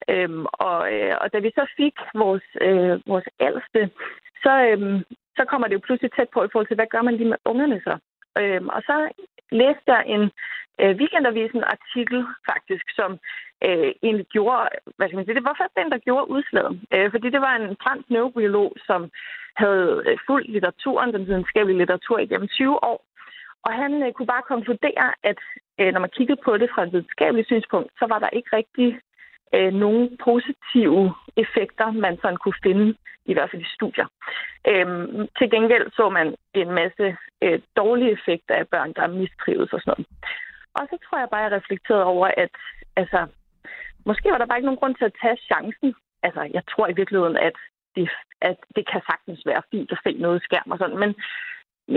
[0.09, 3.91] Øhm, og, øh, og da vi så fik vores, øh, vores ældste,
[4.45, 5.05] så, øhm,
[5.37, 7.39] så kommer det jo pludselig tæt på i forhold til, hvad gør man lige med
[7.45, 7.95] ungerne så?
[8.41, 8.97] Øhm, og så
[9.51, 10.23] læste jeg en
[10.81, 13.19] øh, weekendavisen artikel faktisk, som
[13.67, 16.81] øh, egentlig gjorde, hvad skal man sige, det var først den, der gjorde udslaget.
[16.95, 19.11] Øh, fordi det var en fransk neurobiolog, som
[19.57, 22.99] havde øh, fulgt litteraturen, den videnskabelige litteratur igennem 20 år.
[23.67, 25.41] Og han øh, kunne bare konkludere, at
[25.81, 29.01] øh, når man kiggede på det fra et videnskabeligt synspunkt, så var der ikke rigtig
[29.55, 32.95] øh, nogle positive effekter, man sådan kunne finde,
[33.25, 34.07] i hvert fald i studier.
[34.69, 39.81] Øhm, til gengæld så man en masse øh, dårlige effekter af børn, der mistrives og
[39.81, 40.07] sådan noget.
[40.75, 42.51] Og så tror jeg bare, jeg reflekterede over, at
[42.97, 43.27] altså,
[44.09, 45.95] måske var der bare ikke nogen grund til at tage chancen.
[46.23, 47.57] Altså, jeg tror i virkeligheden, at
[47.97, 48.09] det,
[48.41, 51.15] at det kan sagtens være fint at se noget skærm og sådan, men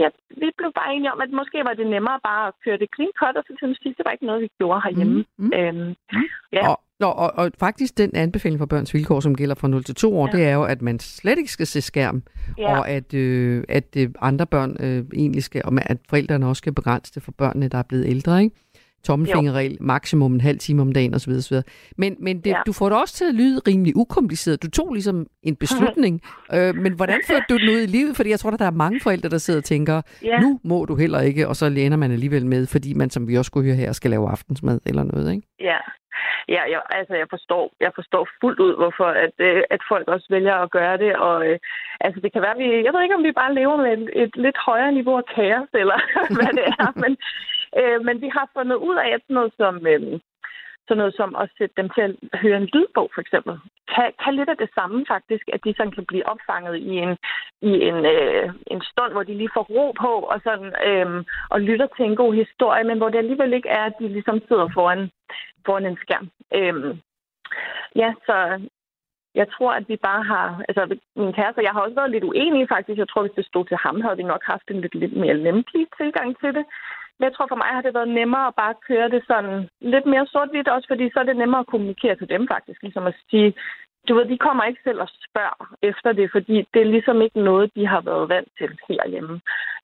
[0.02, 0.08] ja,
[0.42, 3.14] vi blev bare enige om, at måske var det nemmere bare at køre det clean
[3.20, 5.26] cut, og så til sidst, det var ikke noget, vi gjorde herhjemme.
[5.38, 5.46] Mm.
[5.46, 5.52] Mm.
[5.60, 5.96] Øhm,
[6.54, 6.62] ja.
[6.70, 9.96] og, og, og, og faktisk den anbefaling for børns vilkår, som gælder fra 0 til
[9.96, 10.38] 2 år, ja.
[10.38, 12.24] det er jo, at man slet ikke skal se skærm,
[12.58, 12.78] ja.
[12.78, 16.74] og at, øh, at øh, andre børn øh, egentlig skal, og at forældrene også skal
[16.74, 18.56] begrænse det for børnene, der er blevet ældre, ikke?
[19.08, 21.32] Tommelfingerregel, maksimum en halv time om dagen osv.
[21.32, 21.58] osv.
[21.98, 22.62] Men, men det, ja.
[22.66, 24.64] du får det også til at lyde rimelig ukompliceret.
[24.64, 26.22] Du tog ligesom en beslutning,
[26.56, 28.16] øh, men hvordan førte du den ud i livet?
[28.16, 30.40] Fordi jeg tror, at der er mange forældre, der sidder og tænker, ja.
[30.40, 33.38] nu må du heller ikke, og så læner man alligevel med, fordi man, som vi
[33.38, 35.48] også skulle høre her, skal lave aftensmad eller noget, ikke?
[35.60, 35.78] Ja,
[36.48, 40.28] Ja, jeg, altså jeg forstår, jeg forstår fuldt ud, hvorfor at, øh, at folk også
[40.30, 41.16] vælger at gøre det.
[41.16, 41.60] Og øh,
[42.02, 44.36] altså det kan være, vi, jeg ved ikke, om vi bare lever med et, et
[44.36, 46.00] lidt højere niveau af kaos, eller
[46.38, 46.92] hvad det er.
[47.04, 47.18] Men,
[47.80, 50.20] øh, men vi har fundet ud af, at sådan noget som, øh,
[50.88, 53.54] sådan noget som at sætte dem til at høre en lydbog, for eksempel,
[53.94, 57.18] kan, kan lidt af det samme faktisk, at de sådan kan blive opfanget i en,
[57.62, 61.62] i en, øh, en stund, hvor de lige får ro på og, sådan, øh, og
[61.62, 64.68] lytter til en god historie, men hvor det alligevel ikke er, at de ligesom sidder
[64.74, 65.12] foran,
[65.66, 66.30] foran en skærm.
[66.58, 66.98] Øh,
[67.96, 68.60] ja, så
[69.36, 70.64] jeg tror, at vi bare har...
[70.70, 72.98] Altså, min kæreste jeg har også været lidt uenig, faktisk.
[72.98, 75.38] Jeg tror, hvis det stod til ham, havde vi nok haft en lidt, lidt mere
[75.48, 76.66] lempelig tilgang til det.
[77.24, 80.06] Men jeg tror for mig har det været nemmere at bare køre det sådan lidt
[80.06, 82.80] mere sort-hvidt, også fordi så er det nemmere at kommunikere til dem faktisk.
[82.82, 83.54] Ligesom at sige,
[84.08, 87.40] du ved, de kommer ikke selv og spørger efter det, fordi det er ligesom ikke
[87.50, 89.42] noget, de har været vant til herhjemme.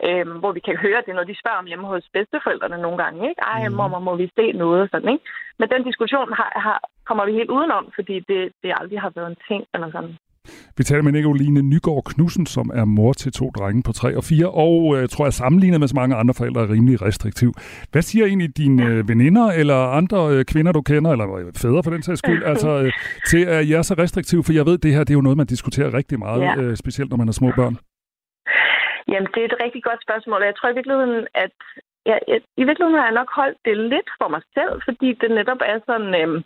[0.07, 2.97] Øhm, hvor vi kan høre, det er noget, de spørger om hjemme hos bedsteforældrene nogle
[3.03, 3.29] gange.
[3.29, 3.41] Ikke?
[3.41, 3.75] Ej, mm.
[3.75, 4.81] mor, må vi se noget?
[4.81, 5.25] Og sådan, ikke?
[5.59, 9.29] Men den diskussion har, har, kommer vi helt udenom, fordi det, det aldrig har været
[9.29, 10.15] en ting eller sådan.
[10.77, 14.23] Vi taler med Nicoline Nygaard Knudsen, som er mor til to drenge på 3 og
[14.23, 17.53] 4, og øh, tror jeg sammenlignet med så mange andre forældre er rimelig restriktiv.
[17.91, 21.83] Hvad siger egentlig dine øh, veninder eller andre øh, kvinder, du kender, eller øh, fædre
[21.83, 22.91] for den sags skyld, altså øh,
[23.31, 24.43] til at jeg er så restriktiv?
[24.43, 26.53] For jeg ved, det her det er jo noget, man diskuterer rigtig meget, ja.
[26.61, 27.77] øh, specielt når man har små børn.
[29.11, 30.43] Jamen, det er et rigtig godt spørgsmål.
[30.49, 31.57] Jeg tror i virkeligheden, at
[32.09, 32.15] ja,
[32.61, 35.77] i virkeligheden har jeg nok holdt det lidt for mig selv, fordi det netop er
[35.89, 36.39] sådan øhm,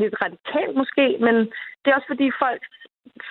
[0.00, 1.34] lidt radikalt måske, men
[1.80, 2.72] det er også fordi folks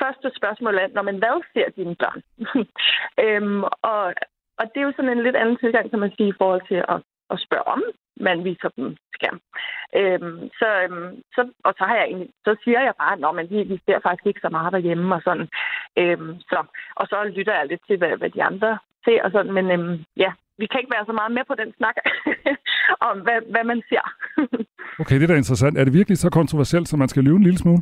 [0.01, 2.21] første spørgsmål er, når man hvad ser dine børn?
[3.25, 4.03] øhm, og,
[4.59, 6.79] og det er jo sådan en lidt anden tilgang, kan man sige, i forhold til
[6.93, 6.99] at,
[7.33, 7.83] at spørge om,
[8.27, 9.39] man viser dem skærm.
[9.99, 13.63] Øhm, så, øhm, så, og så, har jeg egentlig, så siger jeg bare, at vi,
[13.63, 15.47] vi ser faktisk ikke så meget derhjemme og sådan.
[16.01, 16.59] Øhm, så,
[16.95, 19.53] og så lytter jeg lidt til, hvad, hvad de andre ser og sådan.
[19.53, 21.95] Men øhm, ja, vi kan ikke være så meget med på den snak
[23.09, 24.05] om, hvad, hvad man ser.
[25.01, 25.77] okay, det er da interessant.
[25.77, 27.81] Er det virkelig så kontroversielt, så man skal lyve en lille smule?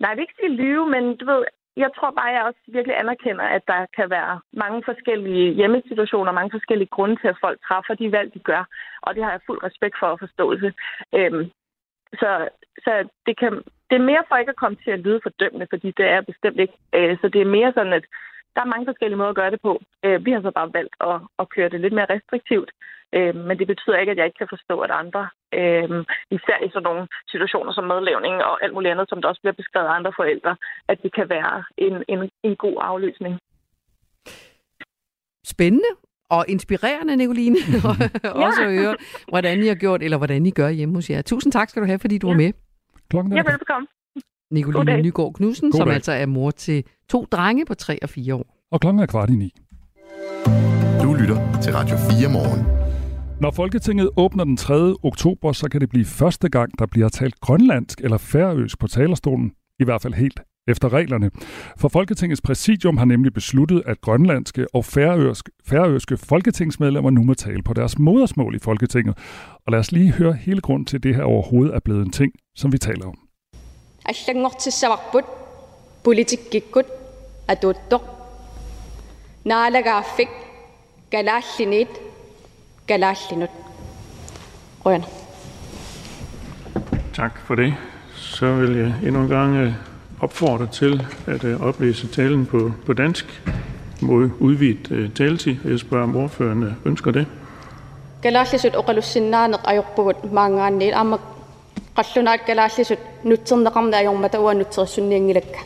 [0.00, 1.44] Nej, jeg vil ikke sige lyve, men du ved,
[1.76, 6.50] jeg tror bare, jeg også virkelig anerkender, at der kan være mange forskellige hjemmesituationer, mange
[6.50, 8.64] forskellige grunde til, at folk træffer de valg, de gør.
[9.02, 10.72] Og det har jeg fuld respekt for og forståelse.
[11.14, 11.44] Øhm,
[12.20, 12.48] så
[12.84, 13.52] så det, kan,
[13.90, 16.58] det er mere for ikke at komme til at lyde fordømmende, fordi det er bestemt
[16.60, 16.76] ikke.
[16.94, 18.04] Øh, så det er mere sådan, at
[18.54, 19.72] der er mange forskellige måder at gøre det på.
[20.04, 22.70] Øh, vi har så bare valgt at, at køre det lidt mere restriktivt.
[23.12, 25.28] Øh, men det betyder ikke, at jeg ikke kan forstå, at andre,
[25.58, 25.88] øh,
[26.36, 29.60] især i sådan nogle situationer som medlevning og alt muligt andet, som der også bliver
[29.60, 30.56] beskrevet af andre forældre,
[30.88, 33.34] at det kan være en, en, en god afløsning.
[35.54, 35.92] Spændende
[36.30, 37.56] og inspirerende, Nicoline,
[38.46, 38.96] også at høre,
[39.28, 41.22] hvordan I har gjort, eller hvordan I gør hjemme hos jer.
[41.22, 42.32] Tusind tak skal du have, fordi du ja.
[42.32, 42.52] var med.
[43.10, 43.86] Klokken er ja, velbekomme.
[44.50, 48.46] Nicoline Nygaard Knudsen, som altså er mor til to drenge på 3 og 4 år.
[48.70, 49.54] Og klokken er kvart i ni.
[51.02, 52.79] Du lytter til Radio 4 morgen.
[53.40, 54.94] Når Folketinget åbner den 3.
[55.02, 59.52] oktober, så kan det blive første gang, der bliver talt grønlandsk eller færøsk på talerstolen,
[59.78, 61.30] i hvert fald helt efter reglerne.
[61.76, 67.72] For Folketingets præsidium har nemlig besluttet, at grønlandske og færøske folketingsmedlemmer nu må tale på
[67.72, 69.18] deres modersmål i Folketinget.
[69.66, 72.12] Og lad os lige høre hele grund til, at det her overhovedet er blevet en
[72.12, 73.18] ting, som vi taler om.
[76.04, 76.86] politikikut,
[77.48, 78.04] adodok,
[79.44, 80.28] nalaga fik,
[81.10, 82.09] galashinit,
[82.90, 83.50] Kalaallinut
[84.86, 85.04] Røn.
[87.14, 87.74] Tak for det.
[88.14, 89.72] Så vil jeg endnu en gang øh,
[90.20, 93.42] opfordre til at øh, oplæse talen på, på dansk
[94.02, 95.56] mod udvidet øh, taletid.
[95.64, 97.26] Jeg spørger, om ordførerne ønsker det.
[98.22, 101.20] Kalaallisut Oqalussinaan Qajorpuvut Maangaanniil Amak
[101.96, 105.58] Qallunaat Kalaallisut Nutserneqarna Ajormatavua Nutsersunningilakka.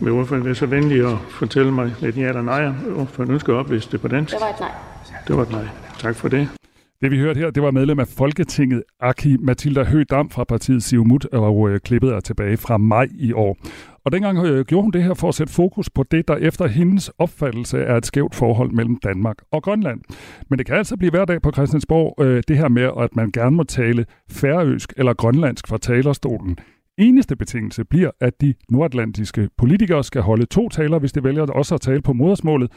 [0.00, 2.66] Vil ordføreren være så venlig at fortælle mig lidt ja eller nej?
[2.96, 4.34] Ordføreren ønsker at oplæse det på dansk.
[4.34, 4.91] Det var et nej.
[5.32, 5.66] Det var et nej.
[5.98, 6.48] Tak for det.
[7.02, 11.24] Det vi hørte her, det var medlem af Folketinget, Aki Mathilda Høgh-Dam fra partiet Siumut,
[11.24, 13.56] og øh, klippet er tilbage fra maj i år.
[14.04, 16.66] Og dengang øh, gjorde hun det her for at sætte fokus på det, der efter
[16.66, 20.00] hendes opfattelse er et skævt forhold mellem Danmark og Grønland.
[20.50, 23.30] Men det kan altså blive hver dag på Christiansborg, øh, det her med, at man
[23.30, 26.56] gerne må tale færøsk eller grønlandsk fra talerstolen.
[26.98, 31.74] Eneste betingelse bliver, at de nordatlantiske politikere skal holde to taler, hvis de vælger også
[31.74, 32.70] at tale på modersmålet,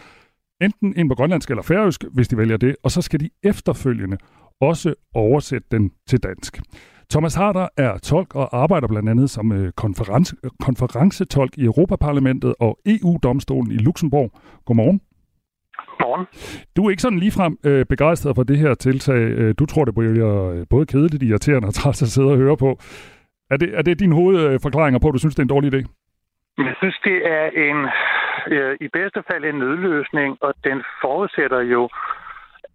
[0.61, 4.17] enten en på grønlandsk eller færøsk, hvis de vælger det, og så skal de efterfølgende
[4.61, 6.61] også oversætte den til dansk.
[7.09, 12.79] Thomas Harder er tolk og arbejder blandt andet som øh, konference, konferencetolk i Europaparlamentet og
[12.85, 14.31] EU-domstolen i Luxembourg.
[14.65, 15.01] Godmorgen.
[15.99, 16.25] Godmorgen.
[16.75, 19.21] Du er ikke sådan ligefrem øh, begejstret for det her tiltag.
[19.21, 22.79] Øh, du tror, det bliver både kedeligt, irriterende og træt at sidde og høre på.
[23.51, 25.81] Er det, er det din hovedforklaringer på, at du synes, det er en dårlig idé?
[26.57, 27.79] Jeg synes, det er en
[28.47, 31.89] øh, i bedste fald en nødløsning, og den forudsætter jo,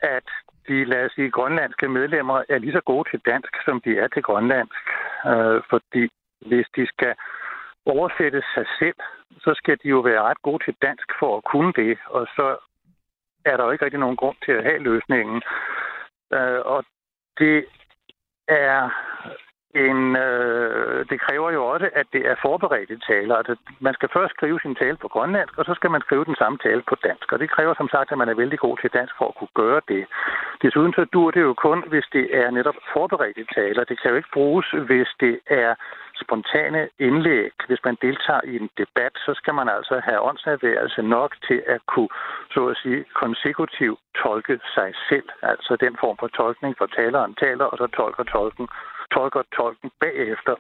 [0.03, 0.29] at
[0.69, 4.09] de, lad os sige, grønlandske medlemmer er lige så gode til dansk, som de er
[4.09, 4.85] til grønlandsk.
[5.27, 6.09] Øh, fordi
[6.47, 7.15] hvis de skal
[7.87, 9.01] oversætte sig selv,
[9.45, 12.57] så skal de jo være ret gode til dansk for at kunne det, og så
[13.45, 15.43] er der jo ikke rigtig nogen grund til at have løsningen.
[16.33, 16.85] Øh, og
[17.39, 17.67] det
[18.49, 18.79] er
[19.75, 20.70] en, øh,
[21.01, 23.35] Øh, det kræver jo også, at det er forberedte taler.
[23.37, 26.37] Altså, man skal først skrive sin tale på grønlandsk, og så skal man skrive den
[26.37, 27.33] samme tale på dansk.
[27.33, 29.55] Og det kræver som sagt, at man er vældig god til dansk for at kunne
[29.63, 30.07] gøre det.
[30.63, 33.85] Desuden så dur det jo kun, hvis det er netop forberedte taler.
[33.85, 35.75] Det kan jo ikke bruges, hvis det er
[36.23, 37.53] spontane indlæg.
[37.67, 41.81] Hvis man deltager i en debat, så skal man altså have åndsnærværelse nok til at
[41.87, 42.13] kunne,
[42.55, 45.29] så at sige, konsekutivt tolke sig selv.
[45.43, 48.69] Altså den form for tolkning, hvor taleren taler, og så tolker tolken
[49.15, 50.55] tolker tolken bagefter.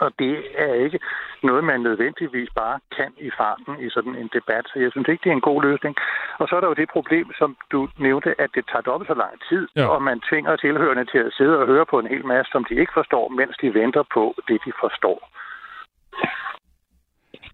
[0.00, 0.34] Og det
[0.64, 0.98] er ikke
[1.42, 4.64] noget, man nødvendigvis bare kan i farten i sådan en debat.
[4.72, 5.96] Så jeg synes ikke, det er en god løsning.
[6.40, 9.16] Og så er der jo det problem, som du nævnte, at det tager dobbelt så
[9.24, 9.86] lang tid, ja.
[9.92, 12.74] og man tvinger tilhørende til at sidde og høre på en hel masse, som de
[12.74, 15.18] ikke forstår, mens de venter på det, de forstår.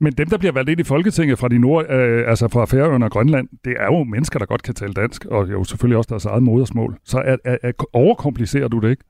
[0.00, 3.04] Men dem, der bliver valgt ind i Folketinget fra de nord, øh, altså fra Færøerne
[3.04, 6.08] og Grønland, det er jo mennesker, der godt kan tale dansk, og jo selvfølgelig også
[6.10, 6.94] deres eget modersmål.
[7.04, 9.04] Så er, er, er, overkomplicerer du det ikke?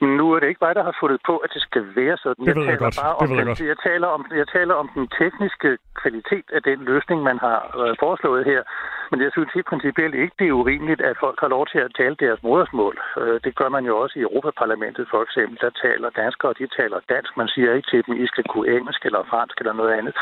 [0.00, 2.44] Men nu er det ikke mig, der har fundet på, at det skal være sådan.
[2.46, 2.98] Det ved jeg taler godt.
[3.04, 3.68] bare Det om ved jeg den, godt.
[3.72, 5.70] jeg, taler om, jeg taler om den tekniske
[6.02, 8.62] kvalitet af den løsning, man har øh, foreslået her.
[9.10, 11.94] Men jeg synes helt principielt ikke, det er urimeligt, at folk har lov til at
[12.00, 12.94] tale deres modersmål.
[13.20, 15.56] Øh, det gør man jo også i Europaparlamentet for eksempel.
[15.60, 17.36] Der taler danskere, og de taler dansk.
[17.36, 20.14] Man siger ikke til dem, I skal kunne engelsk eller fransk eller noget andet.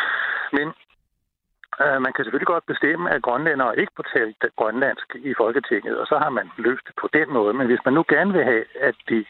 [0.53, 0.67] Men
[1.83, 6.07] Øh, man kan selvfølgelig godt bestemme, at grønlændere ikke må tale grønlandsk i Folketinget, og
[6.07, 7.53] så har man løst det på den måde.
[7.55, 9.25] Men hvis man nu gerne vil have, at de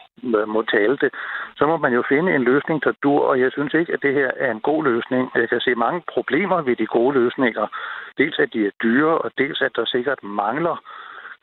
[0.55, 1.11] må tale det,
[1.59, 4.15] så må man jo finde en løsning, der dur, og jeg synes ikke, at det
[4.15, 5.31] her er en god løsning.
[5.35, 7.67] Jeg kan se mange problemer ved de gode løsninger.
[8.19, 10.77] Dels at de er dyre, og dels at der sikkert mangler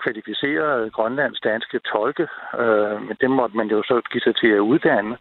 [0.03, 2.27] kvalificerede grønlands-danske tolke,
[2.59, 5.17] øh, men det måtte man jo så give sig til at uddanne.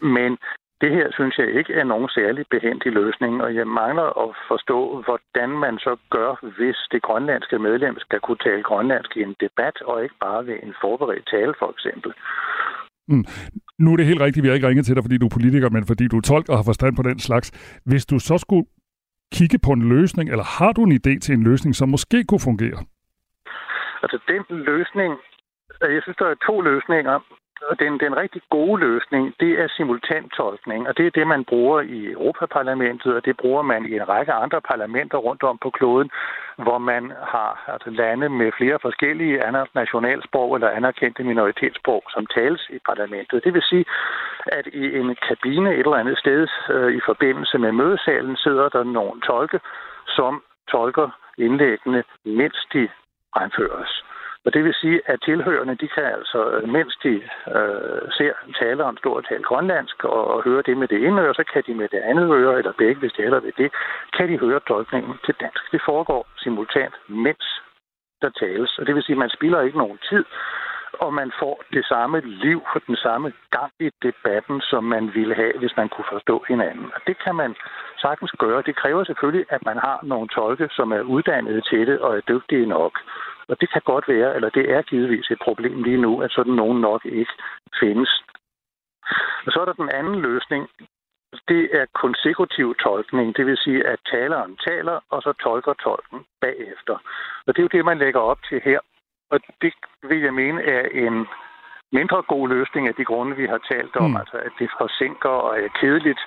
[0.00, 0.38] Men
[0.80, 5.02] det her synes jeg ikke er nogen særlig behendig løsning, og jeg mangler at forstå,
[5.06, 9.82] hvordan man så gør, hvis det grønlandske medlem skal kunne tale grønlandsk i en debat,
[9.82, 12.12] og ikke bare ved en forberedt tale, for eksempel.
[13.08, 13.24] Mm.
[13.78, 15.70] Nu er det helt rigtigt, vi har ikke ringet til dig, fordi du er politiker,
[15.70, 17.48] men fordi du er tolk og har forstand på den slags.
[17.86, 18.66] Hvis du så skulle
[19.32, 22.46] kigge på en løsning, eller har du en idé til en løsning, som måske kunne
[22.50, 22.80] fungere?
[24.02, 25.10] Altså den løsning,
[25.80, 27.20] jeg synes, der er to løsninger.
[27.78, 32.12] Den, den rigtig gode løsning, det er simultantolkning, og det er det, man bruger i
[32.12, 36.10] Europaparlamentet, og det bruger man i en række andre parlamenter rundt om på kloden,
[36.56, 39.42] hvor man har altså lande med flere forskellige
[39.74, 43.44] nationalsprog eller anerkendte minoritetssprog, som tales i parlamentet.
[43.44, 43.84] Det vil sige,
[44.46, 48.84] at i en kabine et eller andet sted øh, i forbindelse med mødesalen sidder der
[48.84, 49.60] nogle tolke,
[50.06, 52.88] som tolker indlæggene, mens de
[53.34, 54.04] fremføres.
[54.44, 57.14] Og det vil sige, at tilhørende, de kan altså, øh, mens de
[57.56, 61.34] øh, ser taleren stå og tale grønlandsk og, og høre det med det ene øre,
[61.34, 63.72] så kan de med det andet øre, eller begge, hvis de heller vil det,
[64.16, 65.72] kan de høre tolkningen til dansk.
[65.72, 67.44] Det foregår simultant, mens
[68.22, 68.78] der tales.
[68.78, 70.24] Og det vil sige, at man spilder ikke nogen tid,
[70.92, 75.34] og man får det samme liv og den samme gang i debatten, som man ville
[75.34, 76.86] have, hvis man kunne forstå hinanden.
[76.94, 77.54] Og det kan man
[77.98, 78.62] sagtens gøre.
[78.62, 82.20] Det kræver selvfølgelig, at man har nogle tolke, som er uddannede til det og er
[82.20, 82.92] dygtige nok.
[83.48, 86.52] Og det kan godt være, eller det er givetvis et problem lige nu, at sådan
[86.52, 87.32] nogen nok ikke
[87.80, 88.22] findes.
[89.46, 90.68] Og så er der den anden løsning.
[91.48, 96.96] Det er konsekutiv tolkning, det vil sige, at taleren taler, og så tolker tolken bagefter.
[97.46, 98.80] Og det er jo det, man lægger op til her.
[99.30, 99.72] Og det
[100.02, 101.26] vil jeg mene er en
[101.92, 104.10] mindre god løsning af de grunde, vi har talt om.
[104.10, 104.16] Mm.
[104.16, 106.20] Altså, at det forsinker og er kedeligt.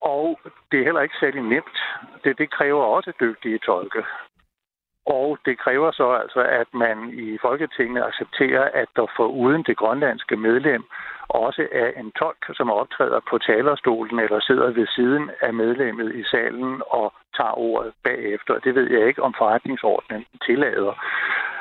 [0.00, 1.78] Og det er heller ikke særlig nemt.
[2.24, 4.04] Det, det kræver også dygtige tolke.
[5.06, 9.76] Og det kræver så altså, at man i Folketinget accepterer, at der for uden det
[9.76, 10.84] grønlandske medlem
[11.28, 16.24] også er en tolk, som optræder på talerstolen eller sidder ved siden af medlemmet i
[16.24, 18.58] salen og tager ordet bagefter.
[18.58, 20.94] Det ved jeg ikke, om forretningsordenen tillader.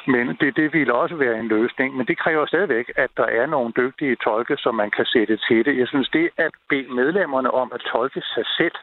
[0.08, 1.98] Men det, det ville også være en løsning.
[1.98, 5.66] Men det kræver stadigvæk, at der er nogle dygtige tolke, som man kan sætte til
[5.66, 5.78] det.
[5.78, 8.76] Jeg synes, det at bede medlemmerne om at tolke sig selv,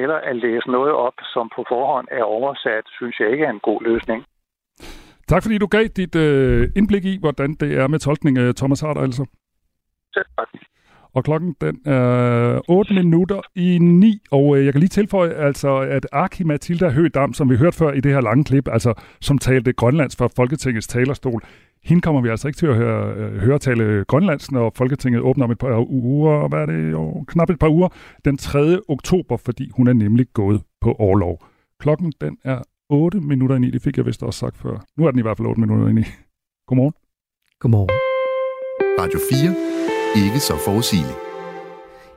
[0.00, 3.66] eller at læse noget op, som på forhånd er oversat, synes jeg ikke er en
[3.70, 4.24] god løsning.
[5.28, 8.80] Tak fordi du gav dit øh, indblik i, hvordan det er med tolkning af Thomas
[8.80, 9.24] Harder altså.
[10.14, 10.48] Selv tak.
[11.14, 15.76] Og klokken den er 8 minutter i 9, og øh, jeg kan lige tilføje, altså,
[15.76, 19.38] at Aki Mathilda Høgdam, som vi hørte før i det her lange klip, altså, som
[19.38, 21.42] talte grønlands fra Folketingets talerstol,
[21.84, 25.44] hende kommer vi altså ikke til at høre, øh, høre tale grønlands, når Folketinget åbner
[25.44, 27.88] om et par uger, hvad er det, jo, knap et par uger,
[28.24, 28.80] den 3.
[28.88, 31.44] oktober, fordi hun er nemlig gået på overlov.
[31.80, 34.84] Klokken den er 8 minutter i 9, det fik jeg vist også sagt før.
[34.96, 36.02] Nu er den i hvert fald 8 minutter i 9.
[36.66, 36.94] Godmorgen.
[37.60, 37.90] Godmorgen.
[39.00, 39.18] Radio
[40.16, 40.24] 4.
[40.24, 41.18] Ikke så forudsigeligt.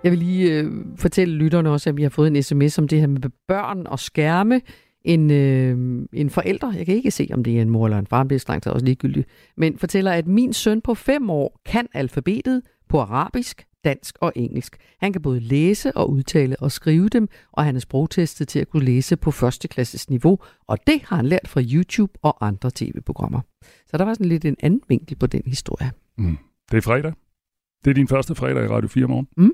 [0.04, 3.00] Jeg vil lige øh, fortælle lytterne også, at vi har fået en sms om det
[3.00, 4.62] her med børn og skærme.
[5.06, 8.08] En, øh, en forælder, jeg kan ikke se, om det er en mor eller en
[8.08, 9.28] far, det er strengt også ligegyldigt,
[9.58, 14.78] men fortæller, at min søn på fem år kan alfabetet på arabisk, dansk og engelsk.
[15.00, 18.70] Han kan både læse og udtale og skrive dem, og han er sprogtestet til at
[18.70, 23.42] kunne læse på førsteklasses niveau, og det har han lært fra YouTube og andre tv-programmer.
[23.86, 25.92] Så der var sådan lidt en anden vinkel på den historie.
[26.18, 26.38] Mm.
[26.72, 27.14] Det er fredag.
[27.86, 29.28] Det er din første fredag i Radio 4 morgen.
[29.38, 29.52] Mm.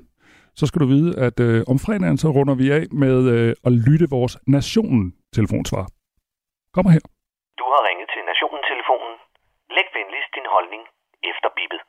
[0.54, 3.72] Så skal du vide, at øh, om fredagen så runder vi af med øh, at
[3.72, 4.38] lytte vores
[5.32, 5.84] Nationen-telefonsvar.
[6.74, 7.02] Kom her.
[7.58, 9.14] Du har ringet til Nationen-telefonen.
[9.76, 10.82] Læg venligst din holdning
[11.30, 11.80] efter bippet.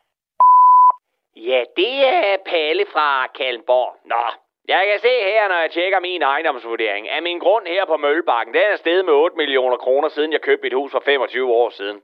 [1.50, 3.92] Ja, det er Palle fra Kalmborg.
[4.12, 4.24] Nå,
[4.68, 8.54] jeg kan se her, når jeg tjekker min ejendomsvurdering, at min grund her på Møllebakken,
[8.54, 11.70] den er steget med 8 millioner kroner, siden jeg købte mit hus for 25 år
[11.70, 12.02] siden.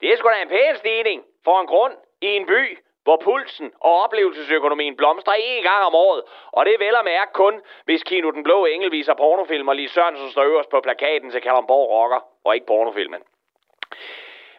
[0.00, 2.78] Det er sgu da en pæn stigning for en grund i en by,
[3.08, 6.22] hvor pulsen og oplevelsesøkonomien blomstrer én gang om året.
[6.52, 7.54] Og det er vel at mærke kun,
[7.84, 11.40] hvis Kino Den Blå Engel viser pornofilm, og Lis Sørensen står øverst på plakaten til
[11.40, 13.22] Kalamborg Rocker, og ikke pornofilmen.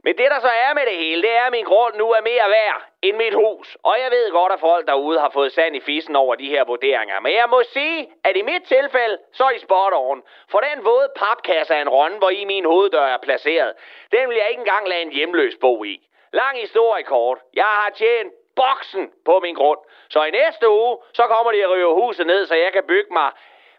[0.04, 2.22] Men det, der så er med det hele, det er, at min grund nu er
[2.22, 3.78] mere værd end mit hus.
[3.84, 6.64] Og jeg ved godt, at folk derude har fået sand i fissen over de her
[6.66, 7.20] vurderinger.
[7.20, 10.24] Men jeg må sige, at i mit tilfælde, så er de spot on.
[10.52, 13.74] For den våde papkasse af en rønne, hvor i min hoveddør er placeret,
[14.12, 15.96] den vil jeg ikke engang lade en hjemløs bo i.
[16.34, 17.38] Lang historie kort.
[17.54, 18.34] Jeg har tjent
[18.64, 19.80] boksen på min grund.
[20.10, 23.14] Så i næste uge, så kommer de at rive huset ned, så jeg kan bygge
[23.14, 23.30] mig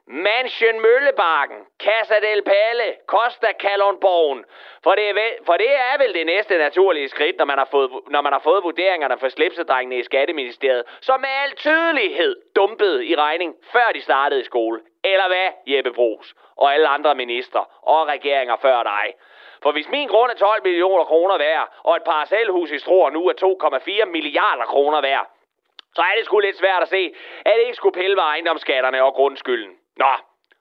[0.06, 4.44] Mansion Møllebakken, Casa del Palle, Costa Kalundborgen.
[4.82, 7.68] For det, er vel, for det er vel det næste naturlige skridt, når man har
[7.70, 13.06] fået, når man har fået vurderingerne for slipsedrengene i Skatteministeriet, som med al tydelighed dumpede
[13.06, 14.80] i regning, før de startede i skole.
[15.04, 19.14] Eller hvad, Jeppe Brugs og alle andre minister og regeringer før dig?
[19.62, 23.28] For hvis min grund er 12 millioner kroner værd, og et parcelhus i Struer nu
[23.28, 23.34] er
[24.04, 25.26] 2,4 milliarder kroner værd,
[25.94, 29.04] så er det sgu lidt svært at se, at det ikke skulle pille ved ejendomsskatterne
[29.04, 29.76] og grundskylden.
[29.96, 30.12] Nå,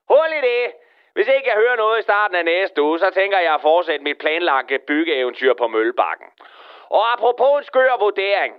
[0.10, 0.72] hul i det.
[1.14, 4.04] Hvis ikke jeg hører noget i starten af næste uge, så tænker jeg at fortsætte
[4.04, 6.28] mit planlagte byggeeventyr på Møllebakken.
[6.89, 8.54] Og apropos en skør vurdering,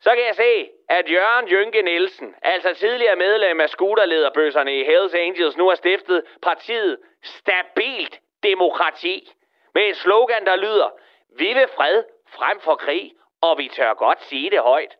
[0.00, 5.14] så kan jeg se, at Jørgen Jynke Nielsen, altså tidligere medlem af skuterlederbøsserne i Hells
[5.14, 9.32] Angels, nu har stiftet partiet Stabilt Demokrati
[9.74, 10.90] med et slogan, der lyder,
[11.38, 14.96] vi vil fred frem for krig, og vi tør godt sige det højt.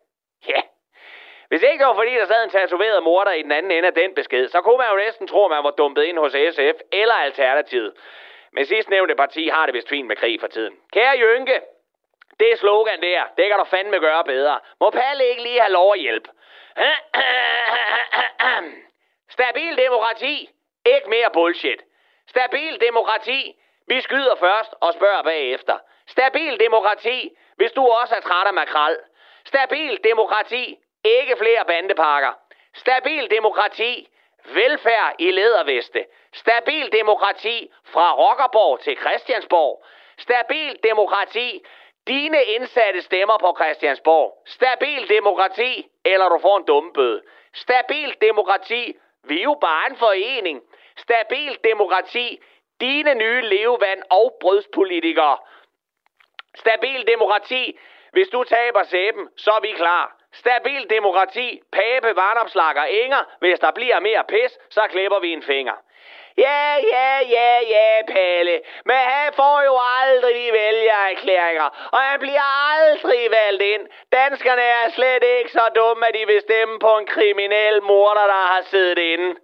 [0.47, 0.61] Ja,
[1.51, 3.93] hvis ikke det var fordi, der sad en tatoveret morder i den anden ende af
[3.93, 6.77] den besked, så kunne man jo næsten tro, at man var dumpet ind hos SF
[6.91, 7.93] eller Alternativet.
[8.51, 10.77] Men sidstnævnte parti har det vist fint med krig for tiden.
[10.93, 11.61] Kære Jynke,
[12.39, 14.59] det slogan der, det kan du fandme gøre bedre.
[14.79, 16.29] Må Palle ikke lige have lov at hjælpe?
[19.37, 20.49] Stabil demokrati.
[20.85, 21.81] Ikke mere bullshit.
[22.27, 23.55] Stabil demokrati.
[23.87, 25.77] Vi skyder først og spørger bagefter.
[26.07, 27.31] Stabil demokrati.
[27.55, 28.97] Hvis du også er træt af makrel.
[29.45, 30.77] Stabil demokrati.
[31.03, 32.33] Ikke flere bandepakker.
[32.75, 34.07] Stabil demokrati.
[34.45, 36.05] Velfærd i lederveste.
[36.33, 39.85] Stabil demokrati fra Rockerborg til Christiansborg.
[40.17, 41.63] Stabil demokrati.
[42.07, 44.37] Dine indsatte stemmer på Christiansborg.
[44.45, 47.21] Stabil demokrati, eller du får en dummebøde.
[47.53, 48.95] Stabil demokrati.
[49.23, 50.61] Vi er jo bare en forening.
[51.05, 52.41] Stabil demokrati.
[52.81, 55.37] Dine nye levevand og brødspolitikere.
[56.55, 57.79] Stabil demokrati.
[58.11, 60.21] Hvis du taber sæben, så er vi klar.
[60.33, 63.23] Stabil demokrati, Pape, varnopslakker, Inger.
[63.39, 65.73] Hvis der bliver mere pis, så klipper vi en finger.
[66.37, 68.61] Ja, ja, ja, ja, Palle.
[68.85, 72.47] Men han får jo aldrig de vælgererklæringer, og han bliver
[72.77, 73.87] aldrig valgt ind.
[74.11, 78.43] Danskerne er slet ikke så dumme, at de vil stemme på en kriminel morder, der
[78.53, 79.35] har siddet inde.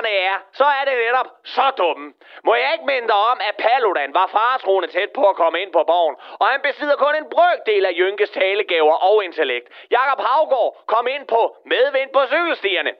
[0.00, 2.12] Danskerne er, så er det netop så dumme.
[2.44, 5.72] Må jeg ikke minde dig om, at Paludan var faretroende tæt på at komme ind
[5.72, 9.68] på borgen, og han besidder kun en brøkdel af Jynkes talegaver og intellekt.
[9.90, 12.92] Jakob Havgård kom ind på medvind på cykelstierne.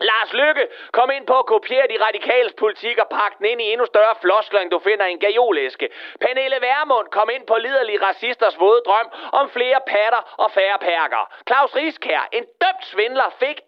[0.00, 3.72] Lars Lykke kom ind på at kopiere de radikales politik og pakke den ind i
[3.72, 5.88] endnu større floskler, end du finder i en gajolæske.
[6.20, 11.22] Pernille Værmund kom ind på liderlige racisters våde drøm om flere patter og færre perker.
[11.48, 13.58] Claus Riskær, en dømt svindler, fik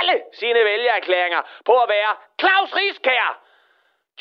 [0.00, 3.42] alle sine vælgererklæringer på at være Claus Riskær.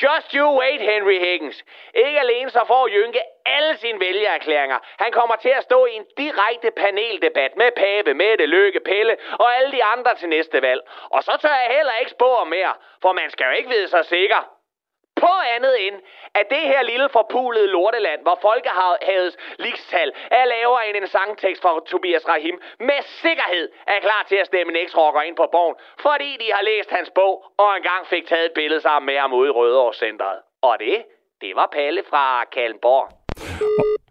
[0.03, 1.63] Just you wait, Henry Higgins.
[1.93, 4.79] Ikke alene så får Jynke alle sine vælgererklæringer.
[4.99, 9.55] Han kommer til at stå i en direkte paneldebat med Pape, Mette, Lykke, Pelle og
[9.55, 10.81] alle de andre til næste valg.
[11.09, 13.87] Og så tør jeg heller ikke spå om mere, for man skal jo ikke vide
[13.87, 14.54] sig sikker
[15.15, 15.95] på andet end,
[16.33, 21.79] at det her lille forpulede lorteland, hvor folkehavets ligestal er lavere end en sangtekst fra
[21.85, 26.37] Tobias Rahim, med sikkerhed er klar til at stemme en eksrocker ind på borgen, fordi
[26.37, 29.47] de har læst hans bog og engang fik taget et billede sammen med ham ude
[29.47, 30.39] i Rødovre Centeret.
[30.61, 31.05] Og det,
[31.41, 34.04] det var Palle fra Kalmborg.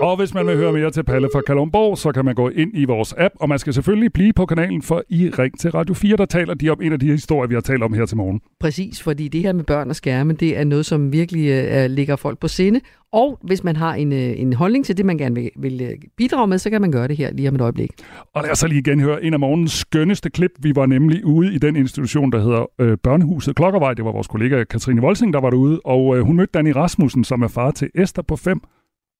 [0.00, 2.70] Og hvis man vil høre mere til Palle fra Kalundborg, så kan man gå ind
[2.74, 5.94] i vores app, og man skal selvfølgelig blive på kanalen, for i Ring til Radio
[5.94, 8.16] 4, der taler de om en af de historier, vi har talt om her til
[8.16, 8.40] morgen.
[8.60, 12.16] Præcis, fordi det her med børn og skærme, det er noget, som virkelig øh, ligger
[12.16, 12.80] folk på sinde.
[13.12, 15.90] Og hvis man har en, øh, en holdning til det, man gerne vil, vil øh,
[16.16, 17.90] bidrage med, så kan man gøre det her lige om et øjeblik.
[18.34, 20.50] Og lad os så lige igen høre en af morgens skønneste klip.
[20.58, 23.94] Vi var nemlig ude i den institution, der hedder øh, Børnehuset Klokkervej.
[23.94, 27.24] Det var vores kollega Katrine Volsing, der var derude, og øh, hun mødte Danny Rasmussen,
[27.24, 28.60] som er far til Esther på 5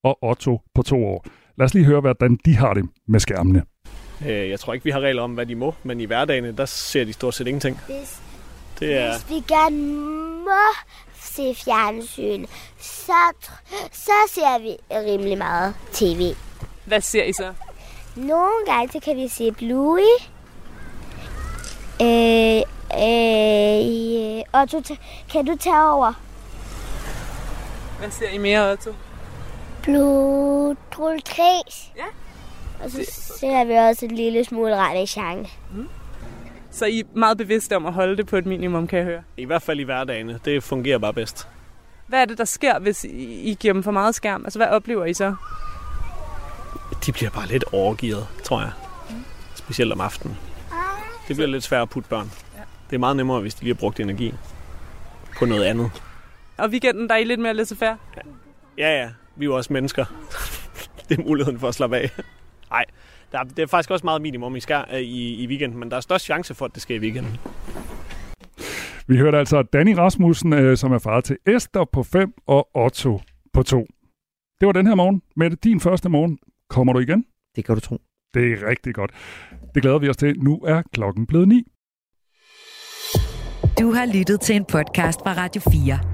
[0.05, 1.25] og Otto på to år.
[1.59, 3.63] Lad os lige høre, hvordan de har det med skærmene.
[4.27, 6.65] Øh, Jeg tror ikke, vi har regler om, hvad de må, men i hverdagen, der
[6.65, 7.81] ser de stort set ingenting.
[7.87, 8.21] Hvis,
[8.81, 9.77] Det er, hvis vi gerne
[10.45, 10.65] må
[11.21, 12.47] se fjernsyn,
[12.81, 13.13] så,
[13.93, 16.33] så ser vi rimelig meget tv.
[16.85, 17.53] Hvad ser I så?
[18.17, 20.01] Nogle gange så kan vi se Bluey.
[22.03, 22.63] Øh,
[22.95, 24.97] Øh, Otto, ta-
[25.33, 26.13] kan du tage over?
[27.99, 28.91] Hvad ser I mere, Otto?
[29.85, 31.93] Blodtrulkris.
[31.97, 32.05] Ja.
[32.85, 35.47] Og så ser vi også en lille smule Radishan.
[36.70, 39.22] Så I er meget bevidste om at holde det på et minimum, kan jeg høre.
[39.37, 40.41] I hvert fald i hverdagene.
[40.45, 41.49] Det fungerer bare bedst.
[42.07, 44.45] Hvad er det, der sker, hvis I giver dem for meget skærm?
[44.45, 45.35] Altså, hvad oplever I så?
[47.07, 48.70] De bliver bare lidt overgivet, tror jeg.
[49.55, 50.37] Specielt om aftenen.
[51.28, 52.30] Det bliver lidt svært at putte børn.
[52.91, 54.35] Det er meget nemmere, hvis de lige har brugt energi
[55.39, 55.91] på noget andet.
[56.57, 57.97] Og weekenden, der er I lidt mere laissez-faire?
[58.78, 59.11] Ja, ja.
[59.37, 60.05] Vi er jo også mennesker.
[61.09, 62.11] det er muligheden for at slappe af.
[62.70, 62.85] Nej,
[63.32, 65.97] der er, det er faktisk også meget minimum i, skær, i, i weekenden, men der
[65.97, 67.39] er størst chance for, at det sker i weekenden.
[69.07, 73.20] Vi hørte altså Danny Rasmussen, øh, som er far til Esther på 5 og Otto
[73.53, 73.87] på 2.
[74.61, 75.22] Det var den her morgen.
[75.37, 76.39] Med din første morgen.
[76.70, 77.24] Kommer du igen?
[77.57, 77.99] Det kan du tro.
[78.35, 79.11] Det er rigtig godt.
[79.74, 80.39] Det glæder vi os til.
[80.39, 81.62] Nu er klokken blevet 9.
[83.80, 86.14] Du har lyttet til en podcast fra Radio 4.